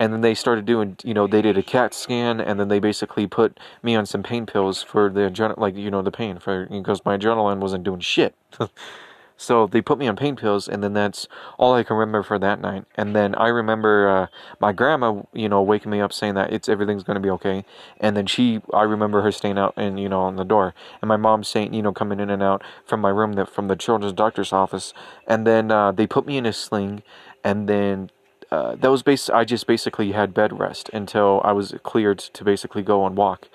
and 0.00 0.12
then 0.12 0.20
they 0.20 0.34
started 0.34 0.64
doing 0.64 0.96
you 1.02 1.14
know 1.14 1.26
they 1.26 1.42
did 1.42 1.58
a 1.58 1.62
cat 1.62 1.94
scan 1.94 2.40
and 2.40 2.58
then 2.58 2.68
they 2.68 2.78
basically 2.78 3.26
put 3.26 3.58
me 3.82 3.94
on 3.94 4.06
some 4.06 4.22
pain 4.22 4.46
pills 4.46 4.82
for 4.82 5.10
the 5.10 5.54
like 5.56 5.76
you 5.76 5.90
know 5.90 6.02
the 6.02 6.10
pain 6.10 6.38
for 6.38 6.66
because 6.66 7.04
my 7.04 7.16
adrenaline 7.16 7.58
wasn't 7.58 7.84
doing 7.84 8.00
shit 8.00 8.34
so 9.38 9.66
they 9.66 9.80
put 9.80 9.98
me 9.98 10.06
on 10.06 10.16
pain 10.16 10.36
pills 10.36 10.68
and 10.68 10.82
then 10.82 10.92
that's 10.92 11.26
all 11.56 11.72
i 11.74 11.82
can 11.82 11.96
remember 11.96 12.22
for 12.22 12.38
that 12.38 12.60
night. 12.60 12.84
And 12.96 13.16
then 13.16 13.34
i 13.36 13.48
remember 13.48 14.08
uh, 14.08 14.26
my 14.60 14.72
grandma 14.72 15.22
you 15.32 15.48
know 15.48 15.62
waking 15.62 15.90
me 15.90 16.00
up 16.00 16.12
saying 16.12 16.34
that 16.34 16.52
it's 16.52 16.68
everything's 16.68 17.04
going 17.04 17.14
to 17.14 17.20
be 17.20 17.30
okay. 17.30 17.64
And 17.98 18.16
then 18.16 18.26
she 18.26 18.60
i 18.74 18.82
remember 18.82 19.22
her 19.22 19.32
staying 19.32 19.56
out 19.56 19.72
and 19.76 19.98
you 19.98 20.10
know 20.10 20.20
on 20.20 20.36
the 20.36 20.44
door. 20.44 20.74
And 21.00 21.08
my 21.08 21.16
mom 21.16 21.44
saying 21.44 21.72
you 21.72 21.80
know 21.82 21.92
coming 21.92 22.20
in 22.20 22.28
and 22.28 22.42
out 22.42 22.62
from 22.84 23.00
my 23.00 23.10
room 23.10 23.32
that 23.34 23.48
from 23.48 23.68
the 23.68 23.76
children's 23.76 24.12
doctor's 24.12 24.52
office. 24.52 24.92
And 25.26 25.46
then 25.46 25.70
uh, 25.70 25.92
they 25.92 26.06
put 26.06 26.26
me 26.26 26.36
in 26.36 26.44
a 26.44 26.52
sling. 26.52 27.02
And 27.44 27.68
then 27.68 28.10
uh, 28.50 28.76
that 28.76 28.90
was 28.90 29.02
bas- 29.02 29.30
I 29.30 29.44
just 29.44 29.66
basically 29.66 30.12
had 30.12 30.34
bed 30.34 30.58
rest 30.58 30.90
until 30.92 31.40
I 31.44 31.52
was 31.52 31.74
cleared 31.82 32.18
to 32.18 32.44
basically 32.44 32.82
go 32.82 33.06
and 33.06 33.16
walk. 33.16 33.48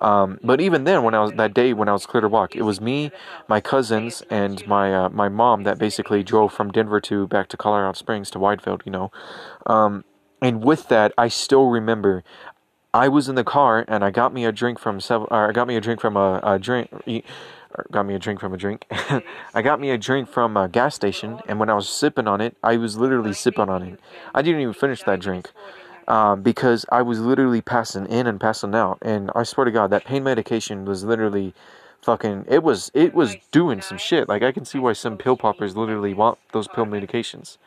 Um, 0.00 0.38
but 0.42 0.60
even 0.60 0.84
then, 0.84 1.02
when 1.02 1.14
I 1.14 1.20
was 1.20 1.32
that 1.32 1.54
day 1.54 1.72
when 1.72 1.88
I 1.88 1.92
was 1.92 2.06
clear 2.06 2.20
to 2.20 2.28
walk, 2.28 2.54
it 2.54 2.62
was 2.62 2.80
me, 2.80 3.10
my 3.48 3.60
cousins, 3.60 4.22
and 4.30 4.66
my 4.66 4.94
uh, 4.94 5.08
my 5.08 5.28
mom 5.28 5.64
that 5.64 5.78
basically 5.78 6.22
drove 6.22 6.52
from 6.52 6.70
Denver 6.70 7.00
to 7.02 7.26
back 7.26 7.48
to 7.48 7.56
Colorado 7.56 7.92
Springs 7.94 8.30
to 8.30 8.38
Widefield. 8.38 8.82
You 8.84 8.92
know, 8.92 9.12
um, 9.66 10.04
and 10.40 10.62
with 10.62 10.88
that, 10.88 11.12
I 11.18 11.28
still 11.28 11.66
remember. 11.66 12.24
I 12.94 13.08
was 13.08 13.28
in 13.28 13.34
the 13.34 13.44
car 13.44 13.84
and 13.86 14.02
I 14.02 14.10
got 14.10 14.32
me 14.32 14.46
a 14.46 14.50
drink 14.50 14.78
from 14.78 14.98
several. 14.98 15.28
I 15.30 15.52
got 15.52 15.68
me 15.68 15.76
a 15.76 15.80
drink 15.80 16.00
from 16.00 16.16
a, 16.16 16.40
a 16.42 16.58
drink 16.58 16.90
got 17.90 18.06
me 18.06 18.14
a 18.14 18.18
drink 18.18 18.40
from 18.40 18.54
a 18.54 18.56
drink. 18.56 18.86
I 19.54 19.62
got 19.62 19.80
me 19.80 19.90
a 19.90 19.98
drink 19.98 20.28
from 20.28 20.56
a 20.56 20.68
gas 20.68 20.94
station, 20.94 21.40
and 21.46 21.60
when 21.60 21.68
I 21.68 21.74
was 21.74 21.88
sipping 21.88 22.26
on 22.26 22.40
it, 22.40 22.56
I 22.62 22.76
was 22.76 22.96
literally 22.96 23.32
sipping 23.32 23.68
on 23.68 23.82
it. 23.82 24.00
I 24.34 24.42
didn't 24.42 24.60
even 24.60 24.74
finish 24.74 25.02
that 25.02 25.20
drink 25.20 25.50
um, 26.08 26.42
because 26.42 26.84
I 26.90 27.02
was 27.02 27.20
literally 27.20 27.60
passing 27.60 28.06
in 28.06 28.26
and 28.26 28.40
passing 28.40 28.74
out. 28.74 28.98
And 29.02 29.30
I 29.34 29.44
swear 29.44 29.66
to 29.66 29.70
God, 29.70 29.90
that 29.90 30.04
pain 30.04 30.24
medication 30.24 30.84
was 30.84 31.04
literally 31.04 31.54
fucking. 32.02 32.46
It 32.48 32.62
was 32.62 32.90
it 32.94 33.14
was 33.14 33.36
doing 33.52 33.80
some 33.82 33.98
shit. 33.98 34.28
Like 34.28 34.42
I 34.42 34.50
can 34.50 34.64
see 34.64 34.78
why 34.78 34.94
some 34.94 35.18
pill 35.18 35.36
poppers 35.36 35.76
literally 35.76 36.14
want 36.14 36.38
those 36.52 36.66
pill 36.66 36.86
medications 36.86 37.58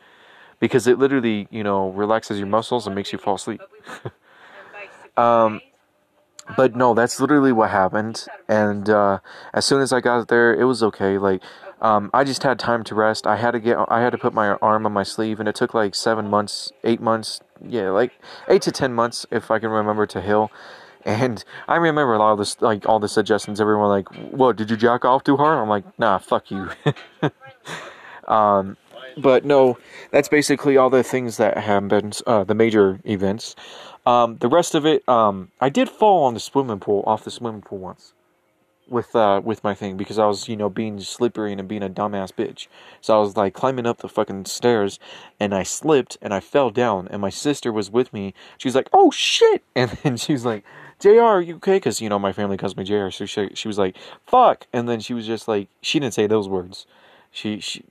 because 0.60 0.86
it 0.86 0.98
literally 0.98 1.48
you 1.50 1.62
know 1.62 1.90
relaxes 1.90 2.38
your 2.38 2.48
muscles 2.48 2.86
and 2.86 2.94
makes 2.94 3.12
you 3.12 3.18
fall 3.18 3.36
asleep. 3.36 3.62
um 5.16 5.60
but 6.56 6.74
no, 6.74 6.92
that's 6.94 7.20
literally 7.20 7.52
what 7.52 7.70
happened. 7.70 8.26
And 8.48 8.90
uh, 8.90 9.20
as 9.54 9.64
soon 9.64 9.80
as 9.80 9.92
I 9.92 10.00
got 10.00 10.28
there, 10.28 10.54
it 10.54 10.64
was 10.64 10.82
okay. 10.82 11.16
Like, 11.16 11.40
um, 11.82 12.10
I 12.14 12.22
just 12.22 12.44
had 12.44 12.60
time 12.60 12.84
to 12.84 12.94
rest. 12.94 13.26
I 13.26 13.36
had 13.36 13.50
to 13.50 13.60
get, 13.60 13.76
I 13.88 14.00
had 14.00 14.10
to 14.10 14.18
put 14.18 14.32
my 14.32 14.50
arm 14.62 14.86
on 14.86 14.92
my 14.92 15.02
sleeve, 15.02 15.40
and 15.40 15.48
it 15.48 15.56
took 15.56 15.74
like 15.74 15.96
seven 15.96 16.30
months, 16.30 16.72
eight 16.84 17.00
months, 17.00 17.40
yeah, 17.60 17.90
like 17.90 18.12
eight 18.48 18.62
to 18.62 18.70
ten 18.70 18.92
months, 18.94 19.26
if 19.32 19.50
I 19.50 19.58
can 19.58 19.68
remember, 19.68 20.06
to 20.06 20.22
heal. 20.22 20.52
And 21.04 21.44
I 21.66 21.74
remember 21.76 22.14
a 22.14 22.18
lot 22.20 22.32
of 22.32 22.38
this, 22.38 22.62
like 22.62 22.88
all 22.88 23.00
the 23.00 23.08
suggestions. 23.08 23.60
Everyone 23.60 23.88
like, 23.88 24.08
"What? 24.30 24.54
Did 24.54 24.70
you 24.70 24.76
jack 24.76 25.04
off 25.04 25.24
too 25.24 25.36
hard?" 25.36 25.58
I'm 25.58 25.68
like, 25.68 25.84
"Nah, 25.98 26.18
fuck 26.18 26.52
you." 26.52 26.70
um, 28.32 28.76
but 29.16 29.44
no, 29.44 29.76
that's 30.12 30.28
basically 30.28 30.76
all 30.76 30.88
the 30.88 31.02
things 31.02 31.36
that 31.38 31.58
happened. 31.58 32.20
Uh, 32.28 32.44
the 32.44 32.54
major 32.54 33.00
events. 33.04 33.56
Um, 34.06 34.36
the 34.38 34.48
rest 34.48 34.76
of 34.76 34.86
it, 34.86 35.08
um, 35.08 35.50
I 35.60 35.68
did 35.68 35.88
fall 35.88 36.22
on 36.24 36.34
the 36.34 36.40
swimming 36.40 36.78
pool 36.78 37.02
off 37.08 37.24
the 37.24 37.30
swimming 37.32 37.62
pool 37.62 37.78
once 37.78 38.14
with 38.92 39.16
uh 39.16 39.40
with 39.42 39.64
my 39.64 39.74
thing 39.74 39.96
because 39.96 40.18
I 40.18 40.26
was 40.26 40.48
you 40.48 40.56
know 40.56 40.68
being 40.68 41.00
slippery 41.00 41.52
and 41.52 41.66
being 41.66 41.82
a 41.82 41.88
dumbass 41.88 42.32
bitch. 42.32 42.68
So 43.00 43.16
I 43.16 43.20
was 43.20 43.36
like 43.36 43.54
climbing 43.54 43.86
up 43.86 43.98
the 43.98 44.08
fucking 44.08 44.44
stairs 44.44 44.98
and 45.40 45.54
I 45.54 45.62
slipped 45.62 46.18
and 46.22 46.32
I 46.34 46.40
fell 46.40 46.70
down 46.70 47.08
and 47.08 47.20
my 47.20 47.30
sister 47.30 47.72
was 47.72 47.90
with 47.90 48.12
me. 48.12 48.34
She's 48.58 48.74
like, 48.76 48.88
"Oh 48.92 49.10
shit!" 49.10 49.62
And 49.74 49.90
then 50.02 50.16
she's 50.16 50.44
like, 50.44 50.64
"Jr, 51.00 51.20
are 51.20 51.40
you 51.42 51.56
okay?" 51.56 51.76
Because 51.76 52.00
you 52.00 52.08
know 52.08 52.18
my 52.18 52.32
family 52.32 52.56
calls 52.56 52.76
me 52.76 52.84
Jr. 52.84 53.10
So 53.10 53.26
she 53.26 53.48
she 53.54 53.68
was 53.68 53.78
like, 53.78 53.96
"Fuck!" 54.26 54.66
And 54.72 54.88
then 54.88 55.00
she 55.00 55.14
was 55.14 55.26
just 55.26 55.48
like, 55.48 55.68
she 55.80 55.98
didn't 55.98 56.14
say 56.14 56.26
those 56.26 56.48
words. 56.48 56.86
She, 57.34 57.60
she, 57.60 57.82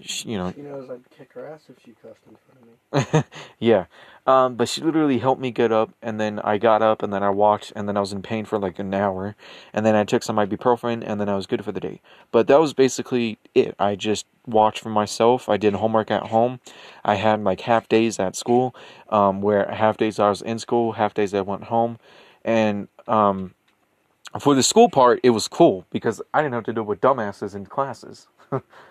she 0.00 0.30
you 0.30 0.38
know. 0.38 0.52
She 0.54 0.62
knows 0.62 0.88
I'd 0.88 1.10
kick 1.10 1.34
her 1.34 1.46
ass 1.46 1.64
if 1.68 1.76
she 1.84 1.94
cussed 2.02 2.22
in 2.26 2.36
front 2.46 3.12
of 3.12 3.14
me. 3.14 3.22
yeah, 3.58 3.84
um, 4.26 4.54
but 4.54 4.70
she 4.70 4.80
literally 4.80 5.18
helped 5.18 5.38
me 5.38 5.50
get 5.50 5.70
up, 5.70 5.90
and 6.00 6.18
then 6.18 6.38
I 6.38 6.56
got 6.56 6.80
up, 6.80 7.02
and 7.02 7.12
then 7.12 7.22
I 7.22 7.28
walked, 7.28 7.74
and 7.76 7.86
then 7.86 7.98
I 7.98 8.00
was 8.00 8.14
in 8.14 8.22
pain 8.22 8.46
for 8.46 8.58
like 8.58 8.78
an 8.78 8.94
hour, 8.94 9.36
and 9.74 9.84
then 9.84 9.94
I 9.94 10.04
took 10.04 10.22
some 10.22 10.36
ibuprofen, 10.36 11.02
and 11.06 11.20
then 11.20 11.28
I 11.28 11.36
was 11.36 11.46
good 11.46 11.62
for 11.62 11.72
the 11.72 11.80
day. 11.80 12.00
But 12.32 12.46
that 12.46 12.58
was 12.58 12.72
basically 12.72 13.36
it. 13.54 13.74
I 13.78 13.96
just 13.96 14.24
watched 14.46 14.80
for 14.80 14.88
myself. 14.88 15.46
I 15.50 15.58
did 15.58 15.74
homework 15.74 16.10
at 16.10 16.28
home. 16.28 16.60
I 17.04 17.16
had 17.16 17.44
like 17.44 17.60
half 17.60 17.90
days 17.90 18.18
at 18.18 18.34
school, 18.34 18.74
um, 19.10 19.42
where 19.42 19.70
half 19.70 19.98
days 19.98 20.18
I 20.18 20.30
was 20.30 20.40
in 20.40 20.58
school, 20.58 20.92
half 20.92 21.12
days 21.12 21.34
I 21.34 21.42
went 21.42 21.64
home, 21.64 21.98
and 22.46 22.88
um, 23.06 23.52
for 24.40 24.54
the 24.54 24.62
school 24.62 24.88
part, 24.88 25.20
it 25.22 25.30
was 25.30 25.48
cool 25.48 25.84
because 25.90 26.22
I 26.32 26.40
didn't 26.40 26.54
have 26.54 26.64
to 26.64 26.72
deal 26.72 26.84
with 26.84 27.02
dumbasses 27.02 27.54
in 27.54 27.66
classes. 27.66 28.26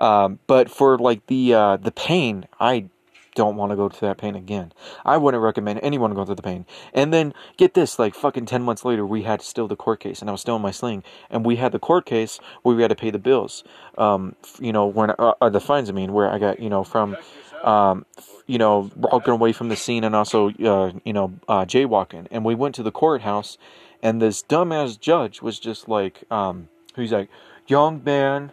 um, 0.00 0.38
but 0.46 0.70
for 0.70 0.98
like 0.98 1.26
the 1.26 1.54
uh, 1.54 1.76
the 1.76 1.92
pain, 1.92 2.46
I 2.58 2.86
don't 3.34 3.56
want 3.56 3.70
to 3.70 3.76
go 3.76 3.88
through 3.88 4.08
that 4.08 4.18
pain 4.18 4.34
again. 4.34 4.72
I 5.04 5.16
wouldn't 5.16 5.42
recommend 5.42 5.80
anyone 5.82 6.14
go 6.14 6.24
through 6.24 6.34
the 6.34 6.42
pain. 6.42 6.66
And 6.92 7.12
then 7.12 7.32
get 7.56 7.74
this, 7.74 7.98
like 7.98 8.14
fucking 8.14 8.46
ten 8.46 8.62
months 8.62 8.84
later, 8.84 9.06
we 9.06 9.22
had 9.22 9.42
still 9.42 9.68
the 9.68 9.76
court 9.76 10.00
case, 10.00 10.20
and 10.20 10.28
I 10.28 10.32
was 10.32 10.40
still 10.40 10.56
in 10.56 10.62
my 10.62 10.70
sling, 10.72 11.04
and 11.28 11.44
we 11.44 11.56
had 11.56 11.72
the 11.72 11.78
court 11.78 12.06
case 12.06 12.40
where 12.62 12.74
we 12.74 12.82
had 12.82 12.88
to 12.88 12.96
pay 12.96 13.10
the 13.10 13.18
bills. 13.18 13.62
Um, 13.98 14.34
you 14.58 14.72
know, 14.72 14.86
when 14.86 15.10
uh, 15.10 15.34
uh, 15.40 15.50
the 15.50 15.60
fines. 15.60 15.88
I 15.90 15.92
mean, 15.92 16.12
where 16.12 16.30
I 16.30 16.38
got 16.38 16.60
you 16.60 16.70
know 16.70 16.82
from. 16.82 17.16
Um, 17.62 18.06
you 18.46 18.56
know, 18.56 18.90
walking 18.96 19.34
away 19.34 19.52
from 19.52 19.68
the 19.68 19.76
scene 19.76 20.02
and 20.02 20.16
also, 20.16 20.48
uh, 20.48 20.92
you 21.04 21.12
know, 21.12 21.34
uh, 21.46 21.66
jaywalking. 21.66 22.26
And 22.30 22.42
we 22.42 22.54
went 22.54 22.74
to 22.76 22.82
the 22.82 22.90
courthouse, 22.90 23.58
and 24.02 24.20
this 24.20 24.42
dumbass 24.42 24.98
judge 24.98 25.42
was 25.42 25.60
just 25.60 25.86
like, 25.86 26.24
um, 26.30 26.70
he's 26.96 27.12
like, 27.12 27.28
young 27.66 28.02
man, 28.02 28.52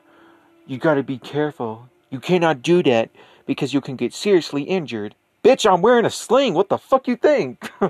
you 0.67 0.77
gotta 0.77 1.03
be 1.03 1.17
careful. 1.17 1.89
You 2.09 2.19
cannot 2.19 2.61
do 2.61 2.83
that 2.83 3.09
because 3.45 3.73
you 3.73 3.81
can 3.81 3.95
get 3.95 4.13
seriously 4.13 4.63
injured. 4.63 5.15
Bitch, 5.43 5.71
I'm 5.71 5.81
wearing 5.81 6.05
a 6.05 6.09
sling. 6.09 6.53
What 6.53 6.69
the 6.69 6.77
fuck 6.77 7.07
you 7.07 7.15
think? 7.15 7.71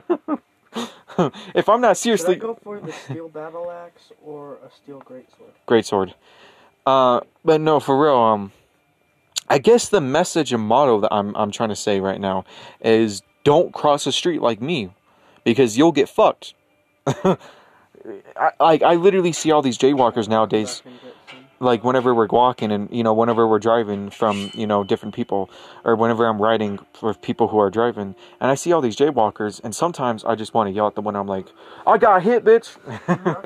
if 1.55 1.67
I'm 1.69 1.81
not 1.81 1.97
seriously. 1.97 2.35
Should 2.35 2.43
I 2.43 2.47
go 2.47 2.59
for 2.63 2.79
the 2.79 2.91
steel 2.91 3.29
battle 3.29 3.71
axe 3.71 4.11
or 4.23 4.55
a 4.55 4.69
steel 4.71 5.01
greatsword? 5.01 5.53
Greatsword. 5.67 6.13
Uh, 6.85 7.21
but 7.43 7.59
no, 7.61 7.79
for 7.79 8.01
real. 8.01 8.15
Um, 8.15 8.51
I 9.49 9.57
guess 9.57 9.89
the 9.89 10.01
message 10.01 10.53
and 10.53 10.63
motto 10.63 11.01
that 11.01 11.13
I'm 11.13 11.35
I'm 11.35 11.51
trying 11.51 11.69
to 11.69 11.75
say 11.75 11.99
right 11.99 12.19
now 12.19 12.45
is 12.81 13.23
don't 13.43 13.73
cross 13.73 14.03
the 14.03 14.11
street 14.11 14.41
like 14.41 14.61
me, 14.61 14.91
because 15.43 15.77
you'll 15.77 15.93
get 15.93 16.09
fucked. 16.09 16.53
I, 17.07 17.37
I 18.35 18.79
I 18.85 18.95
literally 18.95 19.31
see 19.31 19.51
all 19.51 19.61
these 19.61 19.77
jaywalkers 19.77 20.27
nowadays 20.27 20.83
like 21.59 21.83
whenever 21.83 22.13
we're 22.13 22.27
walking 22.27 22.71
and 22.71 22.89
you 22.91 23.03
know 23.03 23.13
whenever 23.13 23.47
we're 23.47 23.59
driving 23.59 24.09
from 24.09 24.51
you 24.53 24.67
know 24.67 24.83
different 24.83 25.15
people 25.15 25.49
or 25.83 25.95
whenever 25.95 26.27
i'm 26.27 26.41
riding 26.41 26.79
with 27.01 27.21
people 27.21 27.47
who 27.47 27.57
are 27.57 27.69
driving 27.69 28.15
and 28.39 28.51
i 28.51 28.55
see 28.55 28.71
all 28.71 28.81
these 28.81 28.95
jaywalkers 28.95 29.61
and 29.63 29.75
sometimes 29.75 30.23
i 30.25 30.35
just 30.35 30.53
want 30.53 30.67
to 30.67 30.71
yell 30.71 30.87
at 30.87 30.95
them 30.95 31.05
when 31.05 31.15
i'm 31.15 31.27
like 31.27 31.47
i 31.85 31.97
got 31.97 32.21
hit 32.23 32.43
bitch! 32.43 32.77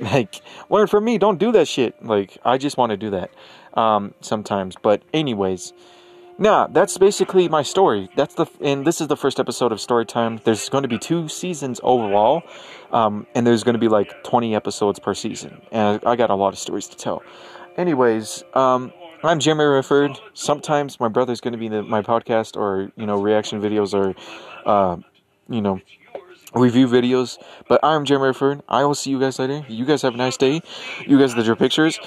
Like 0.00 0.42
learn 0.68 0.86
from 0.88 1.04
me 1.04 1.18
don't 1.18 1.38
do 1.38 1.52
that 1.52 1.68
shit. 1.68 2.02
Like 2.04 2.38
i 2.44 2.58
just 2.58 2.76
want 2.76 2.90
to 2.90 2.96
do 2.96 3.10
that 3.10 3.30
um, 3.74 4.14
sometimes 4.20 4.74
but 4.80 5.02
anyways 5.12 5.72
Nah, 6.42 6.66
that's 6.66 6.98
basically 6.98 7.48
my 7.48 7.62
story. 7.62 8.10
That's 8.16 8.34
the 8.34 8.46
and 8.60 8.84
this 8.84 9.00
is 9.00 9.06
the 9.06 9.16
first 9.16 9.38
episode 9.38 9.70
of 9.70 9.80
Story 9.80 10.04
Time. 10.04 10.40
There's 10.42 10.68
going 10.68 10.82
to 10.82 10.88
be 10.88 10.98
two 10.98 11.28
seasons 11.28 11.78
overall, 11.84 12.42
um, 12.90 13.28
and 13.36 13.46
there's 13.46 13.62
going 13.62 13.74
to 13.74 13.78
be 13.78 13.86
like 13.86 14.24
20 14.24 14.52
episodes 14.52 14.98
per 14.98 15.14
season. 15.14 15.62
And 15.70 16.04
I 16.04 16.16
got 16.16 16.30
a 16.30 16.34
lot 16.34 16.52
of 16.52 16.58
stories 16.58 16.88
to 16.88 16.96
tell. 16.96 17.22
Anyways, 17.76 18.42
um, 18.54 18.92
I'm 19.22 19.38
Jeremy 19.38 19.62
Rifford. 19.62 20.18
Sometimes 20.34 20.98
my 20.98 21.06
brother's 21.06 21.40
going 21.40 21.52
to 21.52 21.58
be 21.58 21.66
in 21.66 21.88
my 21.88 22.02
podcast 22.02 22.56
or 22.56 22.90
you 22.96 23.06
know 23.06 23.22
reaction 23.22 23.62
videos 23.62 23.94
or 23.94 24.16
uh, 24.68 24.96
you 25.48 25.60
know 25.60 25.80
review 26.54 26.88
videos. 26.88 27.38
But 27.68 27.78
I'm 27.84 28.04
Jeremy 28.04 28.32
Rifford. 28.32 28.62
I 28.68 28.84
will 28.84 28.96
see 28.96 29.10
you 29.10 29.20
guys 29.20 29.38
later. 29.38 29.64
You 29.68 29.84
guys 29.84 30.02
have 30.02 30.14
a 30.14 30.18
nice 30.18 30.36
day. 30.36 30.60
You 31.06 31.20
guys 31.20 31.34
did 31.34 31.46
your 31.46 31.54
pictures. 31.54 32.00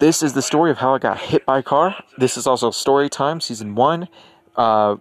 This 0.00 0.22
is 0.22 0.32
the 0.32 0.40
story 0.40 0.70
of 0.70 0.78
how 0.78 0.94
I 0.94 0.98
got 0.98 1.18
hit 1.18 1.44
by 1.44 1.58
a 1.58 1.62
car. 1.62 1.94
This 2.16 2.38
is 2.38 2.46
also 2.46 2.70
story 2.70 3.10
time, 3.10 3.38
season 3.38 3.74
one. 3.74 4.08
Uh, 4.56 4.96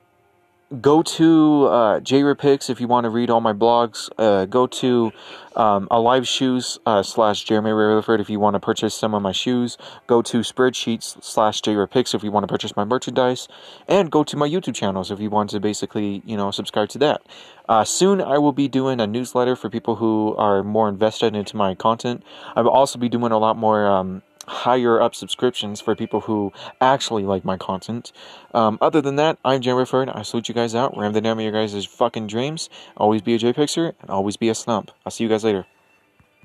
go 0.81 1.01
to 1.01 1.67
uh, 1.67 1.99
JRepix 2.01 2.69
if 2.69 2.81
you 2.81 2.87
want 2.89 3.05
to 3.05 3.09
read 3.09 3.29
all 3.29 3.39
my 3.39 3.53
blogs. 3.53 4.09
Uh, 4.17 4.43
go 4.43 4.67
to 4.67 5.13
um, 5.55 5.87
Alive 5.89 6.27
Shoes 6.27 6.79
uh, 6.85 7.01
slash 7.01 7.45
Jeremy 7.45 7.69
Retherford 7.69 8.19
if 8.19 8.29
you 8.29 8.41
want 8.41 8.55
to 8.55 8.59
purchase 8.59 8.93
some 8.93 9.13
of 9.13 9.21
my 9.21 9.31
shoes. 9.31 9.77
Go 10.05 10.21
to 10.21 10.39
Spreadshirts 10.39 11.23
slash 11.23 11.61
JRepix 11.61 12.13
if 12.13 12.21
you 12.21 12.29
want 12.29 12.43
to 12.43 12.51
purchase 12.51 12.75
my 12.75 12.83
merchandise. 12.83 13.47
And 13.87 14.11
go 14.11 14.25
to 14.25 14.35
my 14.35 14.49
YouTube 14.49 14.75
channels 14.75 15.11
if 15.11 15.21
you 15.21 15.29
want 15.29 15.51
to 15.51 15.61
basically, 15.61 16.21
you 16.25 16.35
know, 16.35 16.51
subscribe 16.51 16.89
to 16.89 16.97
that. 16.97 17.21
Uh, 17.69 17.85
soon 17.85 18.19
I 18.19 18.37
will 18.37 18.51
be 18.51 18.67
doing 18.67 18.99
a 18.99 19.07
newsletter 19.07 19.55
for 19.55 19.69
people 19.69 19.95
who 19.95 20.35
are 20.35 20.61
more 20.61 20.89
invested 20.89 21.37
into 21.37 21.55
my 21.55 21.73
content. 21.73 22.21
I 22.53 22.63
will 22.63 22.71
also 22.71 22.99
be 22.99 23.07
doing 23.07 23.31
a 23.31 23.37
lot 23.37 23.55
more 23.55 23.87
um, 23.87 24.23
higher 24.49 25.01
up 25.01 25.15
subscriptions 25.15 25.79
for 25.79 25.95
people 25.95 26.21
who 26.21 26.51
actually 26.81 27.23
like 27.23 27.45
my 27.45 27.57
content. 27.57 28.11
Um, 28.53 28.77
other 28.81 29.01
than 29.01 29.15
that, 29.15 29.37
I'm 29.45 29.61
Jeremy 29.61 29.85
Ferd. 29.85 30.09
I 30.09 30.23
salute 30.23 30.49
you 30.49 30.55
guys 30.55 30.75
out. 30.75 30.97
Ram 30.97 31.13
the 31.13 31.21
name 31.21 31.37
of 31.37 31.43
your 31.43 31.51
guys' 31.51 31.85
fucking 31.85 32.27
dreams. 32.27 32.69
Always 32.97 33.21
be 33.21 33.35
a 33.35 33.39
JPixer 33.39 33.93
and 34.01 34.09
always 34.09 34.37
be 34.37 34.49
a 34.49 34.53
snump. 34.53 34.89
I'll 35.05 35.11
see 35.11 35.23
you 35.23 35.29
guys 35.29 35.43
later. 35.43 35.65